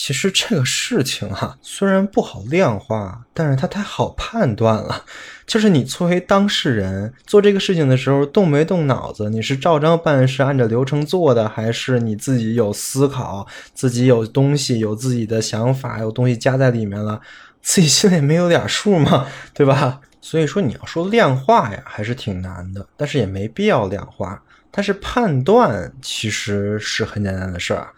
[0.00, 5.04] 其实这个事情啊，虽然不好量化，但是它太好判断了。
[5.44, 9.28] 就是你作为当事人做这个事情的时候，动没动脑子？
[9.28, 13.44] 你是照章办事，按照流程做的，还是你自己有思考，
[13.74, 17.20] 自己有东西，有自己的想法，有东西加在里面了，
[17.60, 19.26] 自己心里没有点数吗？
[19.52, 20.00] 对吧？
[20.20, 24.40] 所以说你要说量化呀，还是挺难的，但是也没必要量化。
[24.70, 27.88] 但是判断其实是很简单的事儿。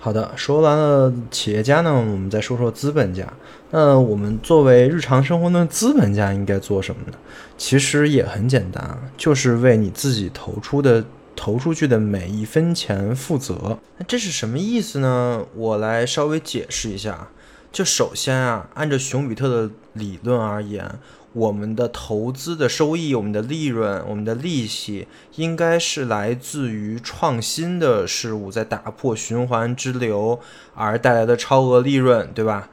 [0.00, 3.26] 好的，说完了企业家呢，我们再说说资本家。
[3.70, 7.18] 那我们作为日常生活的资本家应该做什么呢？
[7.56, 13.76] 其实也很简单，就是为你自己投出的投出去的每一分钱负责。
[13.98, 15.44] 那这是什么意思呢？
[15.54, 17.28] 我来稍微解释一下。
[17.70, 20.88] 就首先啊，按照熊彼特的理论而言。
[21.34, 25.06] 我们的投资的收益、我们的利润、我们的利息，
[25.36, 30.40] 应该是来自于创新的事物在打破循环之流
[30.74, 32.70] 而带来的超额利润，对吧？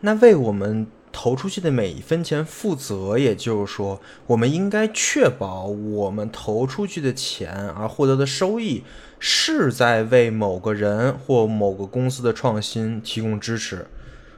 [0.00, 8.82] 那为我们投出去的每一分钱负责，也就是说，我们应该确保我们投出去的钱而获得的收益
[9.20, 13.86] 是在为某个人或某个公司的创新提供支持。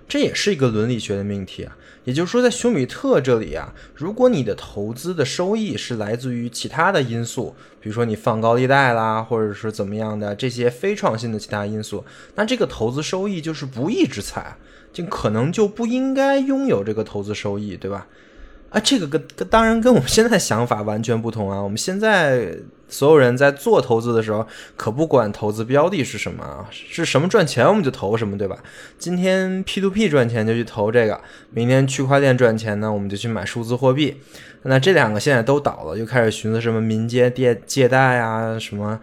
[0.09, 1.77] 这也是一个伦理学的命题啊。
[2.05, 12.05] 也就是说，在休米特这里啊，如果你的投资的收益是来自于其他的因素，比如说你放高利贷啦，或者是怎么样的这些非创新的其他因素，
[12.37, 14.57] 那这个投资收益就是不义之财，
[14.93, 18.07] 就可能就不应该拥有这个投资收益，对吧？
[18.71, 21.61] 啊，这个跟跟当然跟我们现在想法完全不同啊！
[21.61, 22.55] 我们现在
[22.89, 24.47] 所有人在做投资的时候，
[24.77, 28.59] 可不管投资标的是什么啊，是什么赚钱我们就投什么，对吧？
[28.99, 34.21] 今天 P to P 赚钱就去投这个，明天区块链赚钱呢，我们就去买数字货币。
[34.62, 38.99] 那这两个现在都倒了，又开始寻思什么民间借借贷啊，什么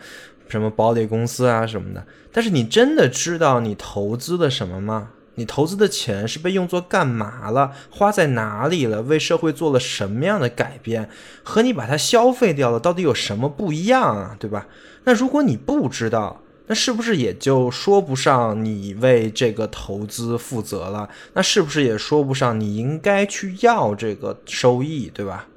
[0.50, 2.06] 什么保理公司啊什么的。
[2.32, 5.10] 但是你真的知道你投资的什么吗？
[5.36, 7.72] 你投资的钱是被用作干嘛了？
[7.90, 9.02] 花在哪里了？
[9.02, 11.10] 为社会做了什么样的改变？
[11.42, 14.36] 和你把它消费掉了，到底有什么不一样啊？
[14.40, 14.68] 对吧？
[15.06, 21.10] 那如果你不知道，那是不是也就说不上你为这个投资负责了？
[21.34, 25.48] 那是不是也说不上你应该去要这个收益，对吧？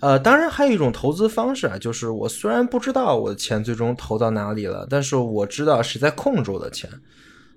[0.00, 6.90] 呃，当然还有一种投资方式啊，就是我虽然不知道我的钱最终投到哪里了，但是我知道谁在控制我的钱。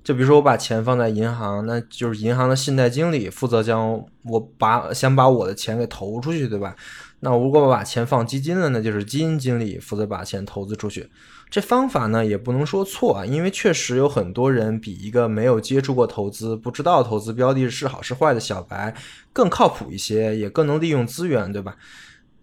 [0.07, 6.73] 就比如说我把钱放在银行，那就是银行的信贷经理负责将我把想把我的钱给投出去，对吧？
[7.19, 11.09] 那如果我把钱放基金了，那就是基金经理负责把钱投资出去。
[11.49, 18.95] 这方法呢也不能说错啊，因为确实有很多人比一个没有接触过投资、不知道投资标的是好是坏的小白
[19.33, 21.75] 更靠谱一些，也更能利用资源，对吧？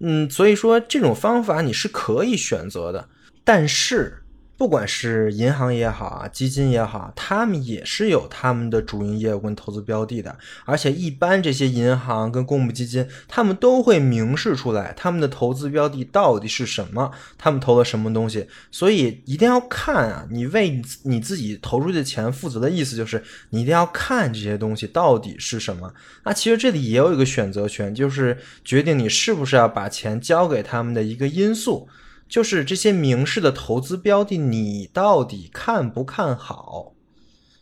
[0.00, 3.08] 嗯，所以说这种方法你是可以选择的，
[3.42, 4.20] 但是。
[4.56, 10.38] 不管是银行也好啊，基金也好，他们也是有他们的主营业务跟投资标的的。
[10.64, 18.46] 而且一般这些银行跟公募基金，他们都会明示出来他们的投资标的到底是什么，他们投了什么东西。
[18.70, 25.92] 所以一定要看啊，你为你自己投出去的钱负责的意思就是你一定要看这些东西到底是什么。
[26.22, 31.88] 那其实这里也有一个选择权，就是决定你是不是要把钱交给他们的一个因素。
[32.28, 36.92] 就是这些明示的投资标的，你到底看不看好？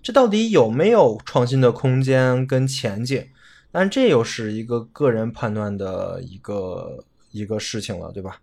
[0.02, 3.26] 这到底有没有创新的空间跟前景？
[3.70, 8.40] 但这又是一个个人判断的一个一个事情了，对吧？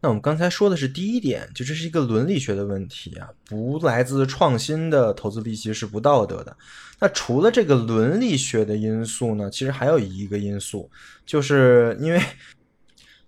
[0.00, 6.56] 那我们刚才说的是第一点，就这是一个伦理学的问题啊，不来自创新的投资利息是不道德的。
[7.00, 10.90] 那除了这个伦理学的因素呢，其实还有一个因素，
[11.26, 12.20] 就是因为。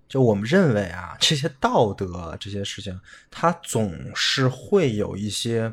[0.09, 2.99] 就我们认为啊，这些道德这些事情，
[3.31, 5.71] 它总是会有一些，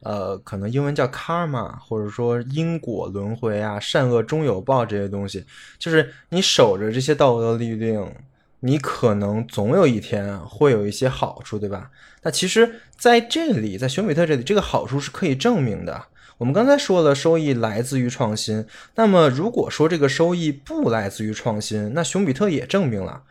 [0.00, 5.44] 呃，可能英文叫 karma，或者说因果轮回啊，善恶终有报这些东西。
[5.78, 8.14] 就是你守着这些道德律令，
[8.60, 11.90] 你可能总有一天会有一些好处，对吧？
[12.22, 16.06] 那其实在这里，在熊彼特这里，这个好处是可以证明的。
[16.38, 18.64] 我们刚才说了，收益来自于创新。
[18.94, 23.22] 那么如果说这个收益不来自于创新，那熊彼特也证明了。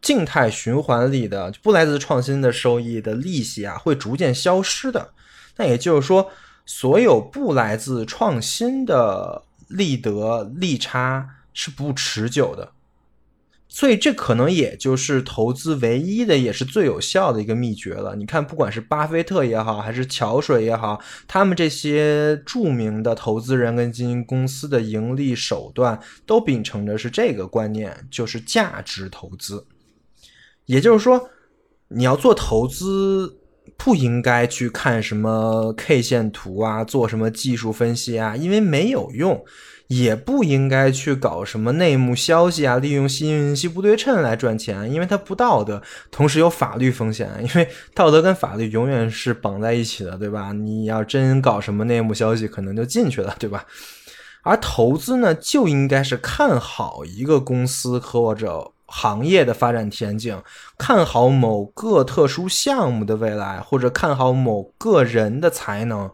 [0.00, 5.10] 静态循环里的不来自创新的收益的利息啊，会逐渐消失的。
[5.56, 6.30] 那也就是说，
[6.64, 12.72] 所有不来自创新的利得利差是不持久的。
[13.70, 18.16] 所以，这可能也就是投资唯一的，也是最有效的一个秘诀了。
[18.16, 29.66] 你看，不管是巴菲特也好，还是桥水也好，他们这些著名的投资人跟基金公司的盈利手段，都秉承的是这个观念，就是价值投资。
[30.68, 31.30] 也就是说，
[31.88, 33.38] 你要做投资，
[33.78, 39.38] 不应该去看什么 K 线图啊，做什么技术分析啊，因为没有用；
[39.86, 47.30] 也不应该去搞什么内幕消息啊，利用信息不对称来赚钱，因为它不道德，同时有法律风险。
[47.40, 50.52] 因为道德跟法律永远是绑在一起的，对吧？
[50.52, 53.64] 你要真搞什么内幕消息，可能就进去了，对吧？
[54.42, 58.72] 而投资呢，就应该是看好一个公司或者。
[58.88, 60.42] 行业的发展前景，
[60.76, 66.10] 看好某个特殊项目的未来，或者看好某个人的才能，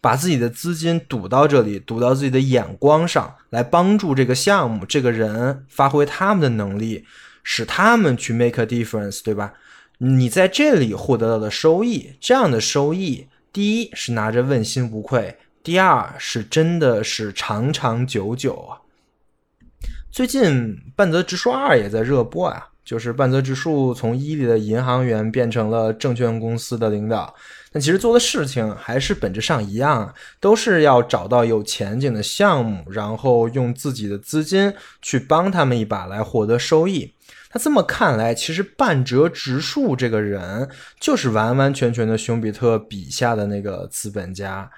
[0.00, 7.04] 把自己的资金赌到这里，赌到自己的眼光上来，帮助这个项目、这个人发挥他们的能力，
[7.44, 9.52] 使他们去 make a difference，对吧？
[9.98, 18.87] 你在这里获得到的收益，这样的收益，第一是拿着问心无愧，第二是真的是长长久久啊。
[20.18, 27.32] 最近半泽直树二也在热播啊，就是半泽直树从伊利的银行员变成了证券公司的领导，
[27.70, 37.14] 但其实做的事情还是本质上一样，都是要找到有前景的项目，然后用自己的资金去帮他们一把来获得收益。
[37.52, 44.68] 那这么看来，其实半泽直树这个人就是完完全全的熊彼特笔下的那个资本家。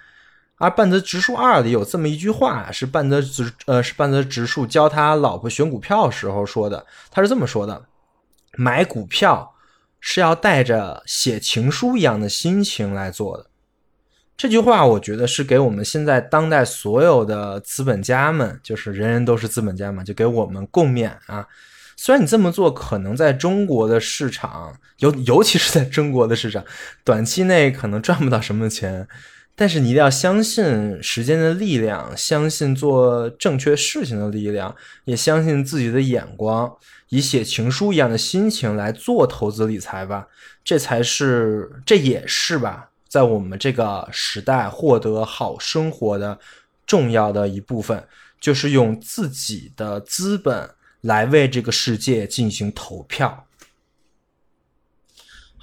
[0.60, 6.84] 而半泽直树二里有这么一句话，是半泽直呃是半泽直树教他老婆选股票时候说的。
[7.10, 7.86] 他是这么说的：
[8.58, 9.54] 买股票
[10.00, 13.46] 是要带着写情书一样的心情来做的。
[14.36, 21.46] 这句话我觉得是给我们现在当代所有的资本家们，就是人人都是资本家嘛，就给我们共勉啊。
[21.96, 26.62] 虽然你这么做可能在中国的市场，尤尤其是在中国的市场，
[27.02, 29.08] 短期内可能赚不到什么钱。
[29.60, 36.74] 但是你一定要相信时间的力量，相信做正确事情的力量，也相信自己的眼光，
[37.10, 40.28] 以写情书一样的心情来做投资理财吧。
[40.64, 46.38] 这才是，这也是吧，在我们这个时代获得好生活的
[46.86, 48.02] 重要的一部分，
[48.40, 50.70] 就是用自己的资本
[51.02, 53.44] 来为这个世界进行投票。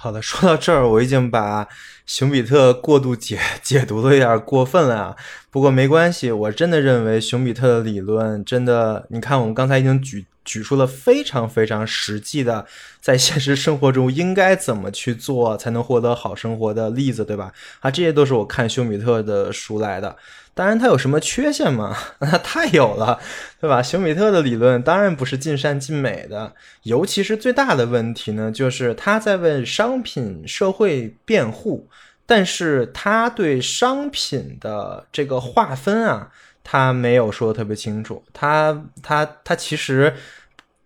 [0.00, 1.66] 好的，说到这儿，我已经把
[2.06, 5.16] 熊彼特过度解解读的有点过分了啊。
[5.50, 12.64] 不过没关系，我真的认为熊彼特的理论真的，你看我们刚才已经举举出了非常非常实际的，
[13.00, 17.52] 在现实生活中应该怎么去做才能获得好生活的例子，对吧？
[17.80, 20.16] 啊，这些都是我看熊彼特的书来的。
[20.58, 21.96] 当然，它有什么缺陷吗？
[22.18, 23.20] 那太有了，
[23.60, 23.80] 对吧？
[23.80, 26.52] 熊彼特的理论当然不是尽善尽美的，
[26.82, 31.88] 尤其是最大的问题呢，就是他在为商品社会辩护，
[32.26, 36.32] 但是他对商品的这个划分啊，
[36.64, 40.12] 他没有说特别清楚，他他他其实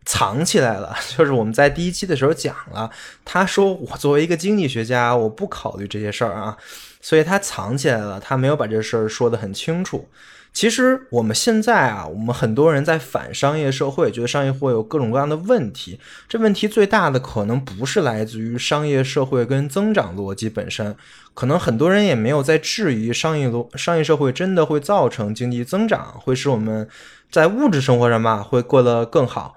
[0.04, 0.94] 藏起来了。
[1.16, 2.90] 就是我们在第一期的时候讲了，
[3.24, 6.58] 他说我作为一个经济学家，我不考虑这些事儿啊。
[7.02, 10.08] 所以他藏起来了，他没有把这事儿说得很清楚。
[10.54, 15.98] 其实我们现在啊，我们很多人在反商业社会，觉得商业会有各种各样的问题。
[16.28, 20.94] 这问题最大的可能不是来自于商业社会跟增长逻辑本身，
[21.32, 26.86] 可能很多人也没有在质疑商业逻商业社会真的会造成经济增长，会使我们
[27.30, 29.56] 在物质生活上吧会过得更好。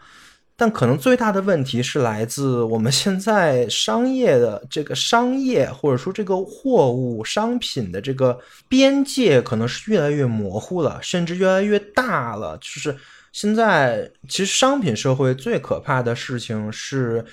[0.55, 12.57] 但可能最大的问题是来自我们现在商业的这个商业，或者说这个货物商品的这个边界，可能是越来越模糊了，甚至越来越大了。
[12.57, 12.95] 就是
[13.31, 17.25] 现在，其实商品社会最可怕的事情是。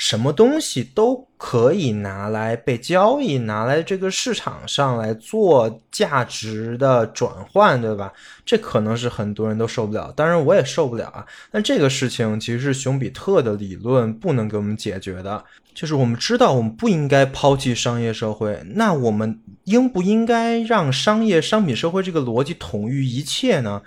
[0.00, 8.10] 什么东西都可以拿来被交易，拿来这个市场上来做价值的转换，对吧？
[8.46, 11.26] 这可能是很多人都受不了，当然我也受不了啊。
[11.50, 15.44] 但这个事情其实是熊彼特的理论不能给我们解决的，
[15.74, 23.82] 就是我们知道我们不应该抛弃商业社会，那我们应不应该让商业商品社会这个逻辑统御一切呢？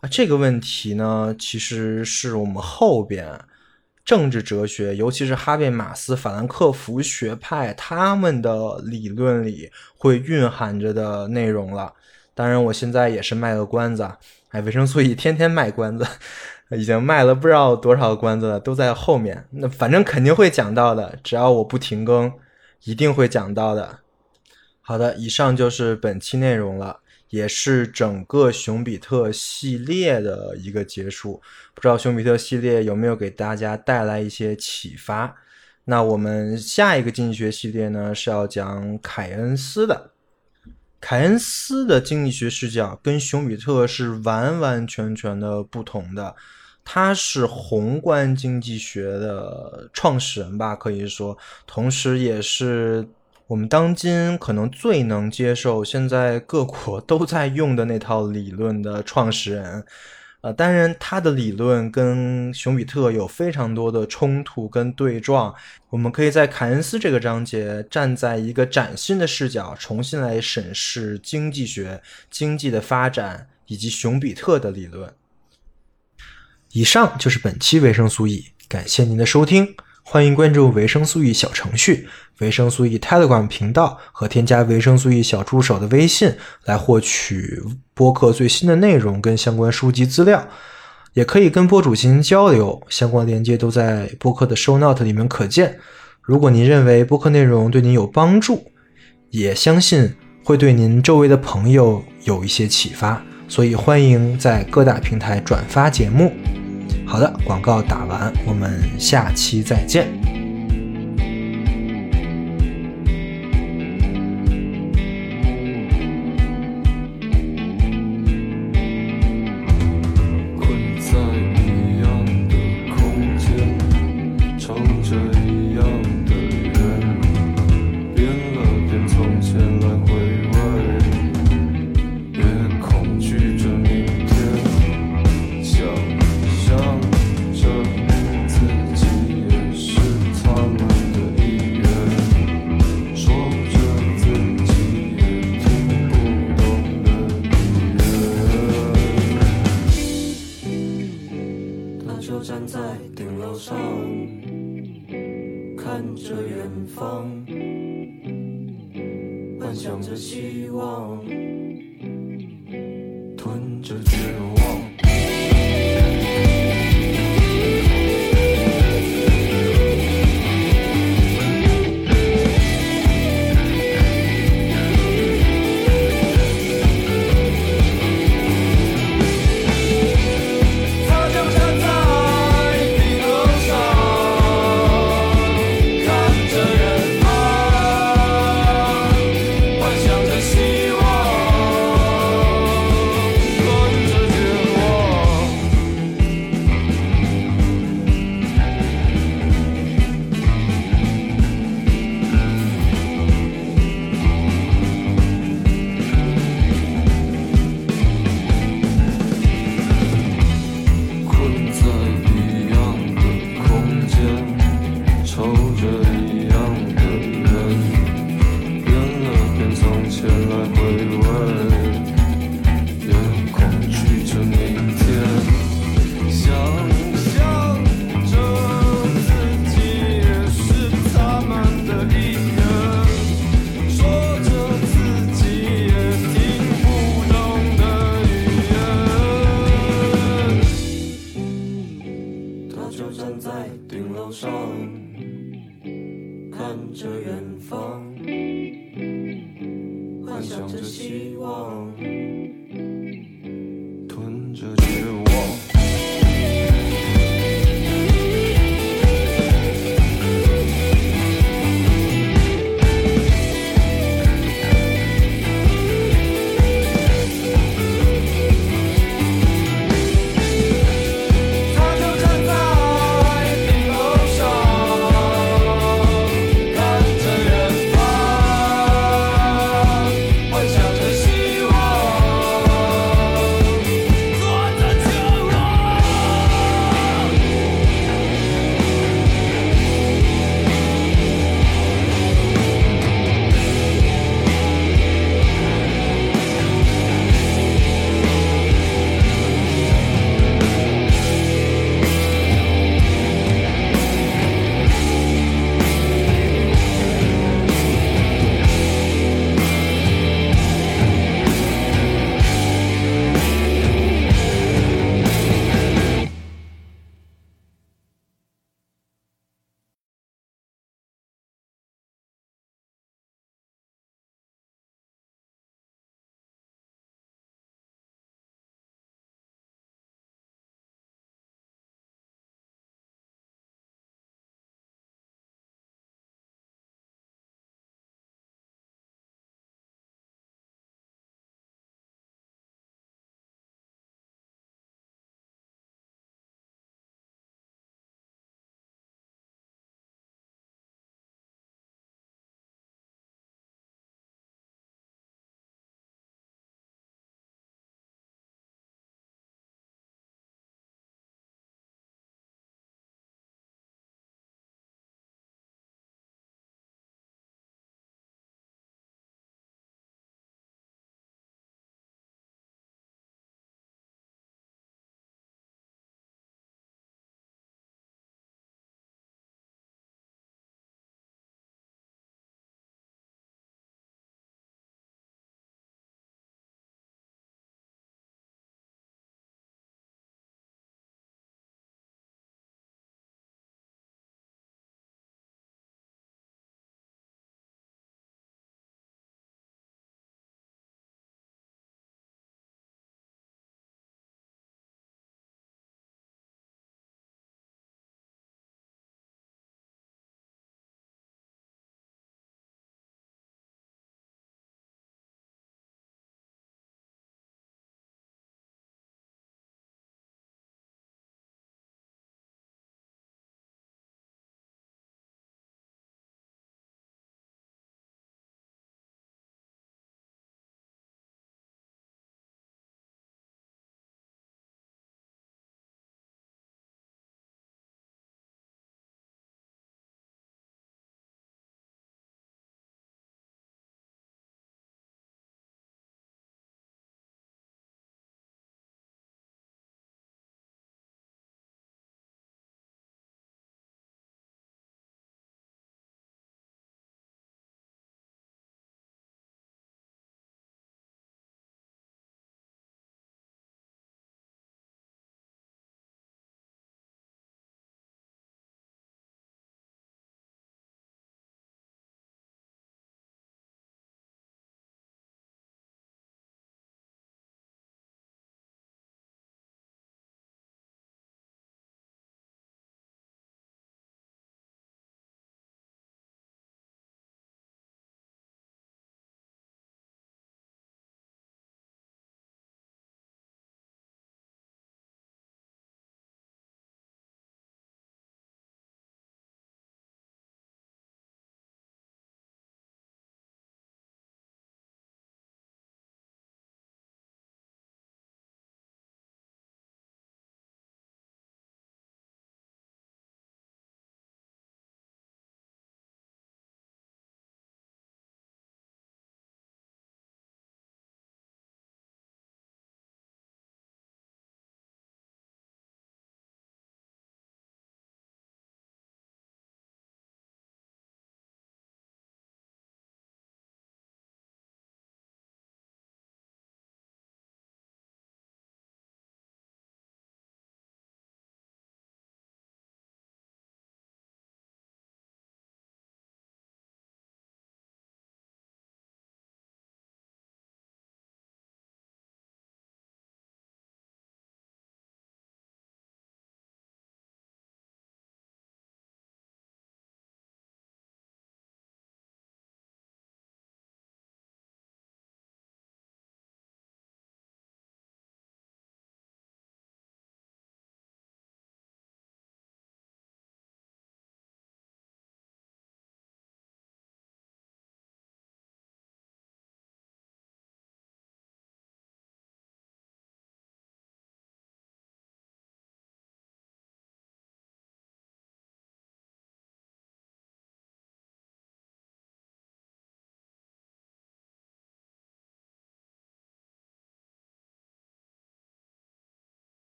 [0.00, 3.38] 啊，这个问题呢，其实是我们后边。
[4.08, 11.92] 政治哲学，尤其是哈贝马斯、法兰克福学派，他们的理论里会蕴含着的内容了。
[12.34, 14.10] 当然，我现在也是卖个关子，
[14.48, 16.06] 哎，维生素 E 天天卖关子，
[16.74, 19.44] 已经卖了不知道多少个关子了，都在后面。
[19.50, 22.32] 那反正肯定会讲到的，只要我不停更，
[22.84, 23.98] 一定会讲到的。
[24.80, 27.00] 好的，以上就是本期内容了。
[27.30, 31.40] 也是整个熊彼特系列的一个结束，
[31.74, 35.34] 不知道熊彼特系列有没有给大家带来一些启发？
[35.84, 40.10] 那我们下一个经济学系列呢是要讲凯恩斯的。
[41.00, 46.34] 凯恩斯的经济学视角跟熊彼特是完完全全的不同的，
[46.84, 53.06] 他是宏观经济学的创始人吧，可以说，同时也是。
[53.48, 59.82] 我们当今可能最能接受现在各国 都在用的那套理论的创始人，
[60.42, 65.54] 呃，当然他的理论跟熊彼特有非常多的冲突跟对撞。
[65.88, 75.10] 我们可以在凯恩斯这个章节站在一个崭新的视角，重新来审视经济学、经济的发展以及熊彼特的理论。
[76.72, 79.74] 以上就是本期维生素 E，感谢您的收听。
[80.10, 86.32] 欢迎关注维生素 E 小程序、维生素 E Telegram 频道和添加维生素 E 小助手的微信，
[86.64, 90.48] 来获取播客最新的内容跟相关书籍资料。
[91.12, 95.78] 也可以跟播主进行交流，相关链接都在播客的 Show Note 里面可见。
[96.22, 98.72] 如果您认为播客内容对您有帮助，
[99.28, 106.32] 也相信会对您周围的朋友有一些启发，所以欢迎在各大平台转发节目。
[107.08, 110.27] 好的，广告打完，我们下期再见。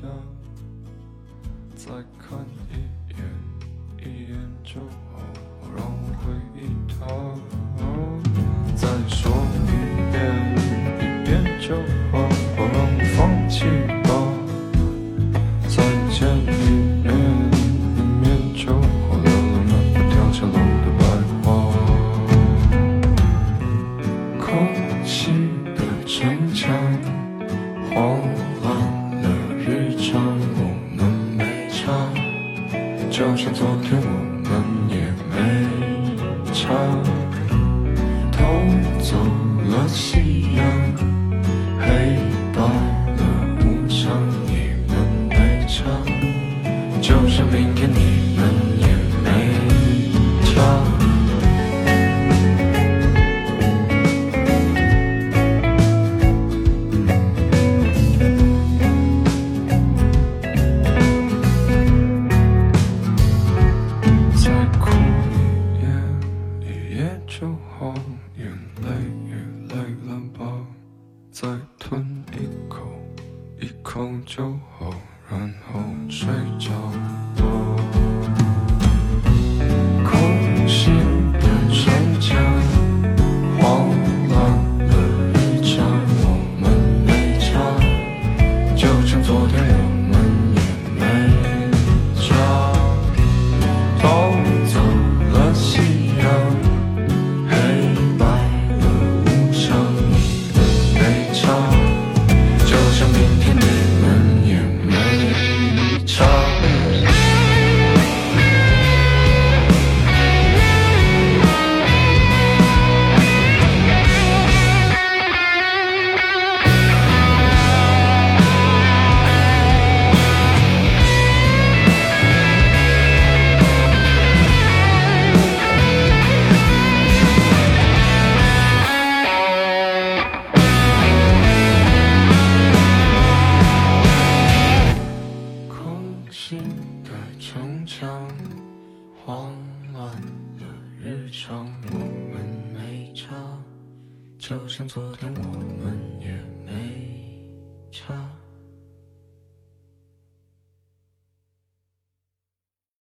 [0.00, 0.08] 家，
[1.74, 1.92] 再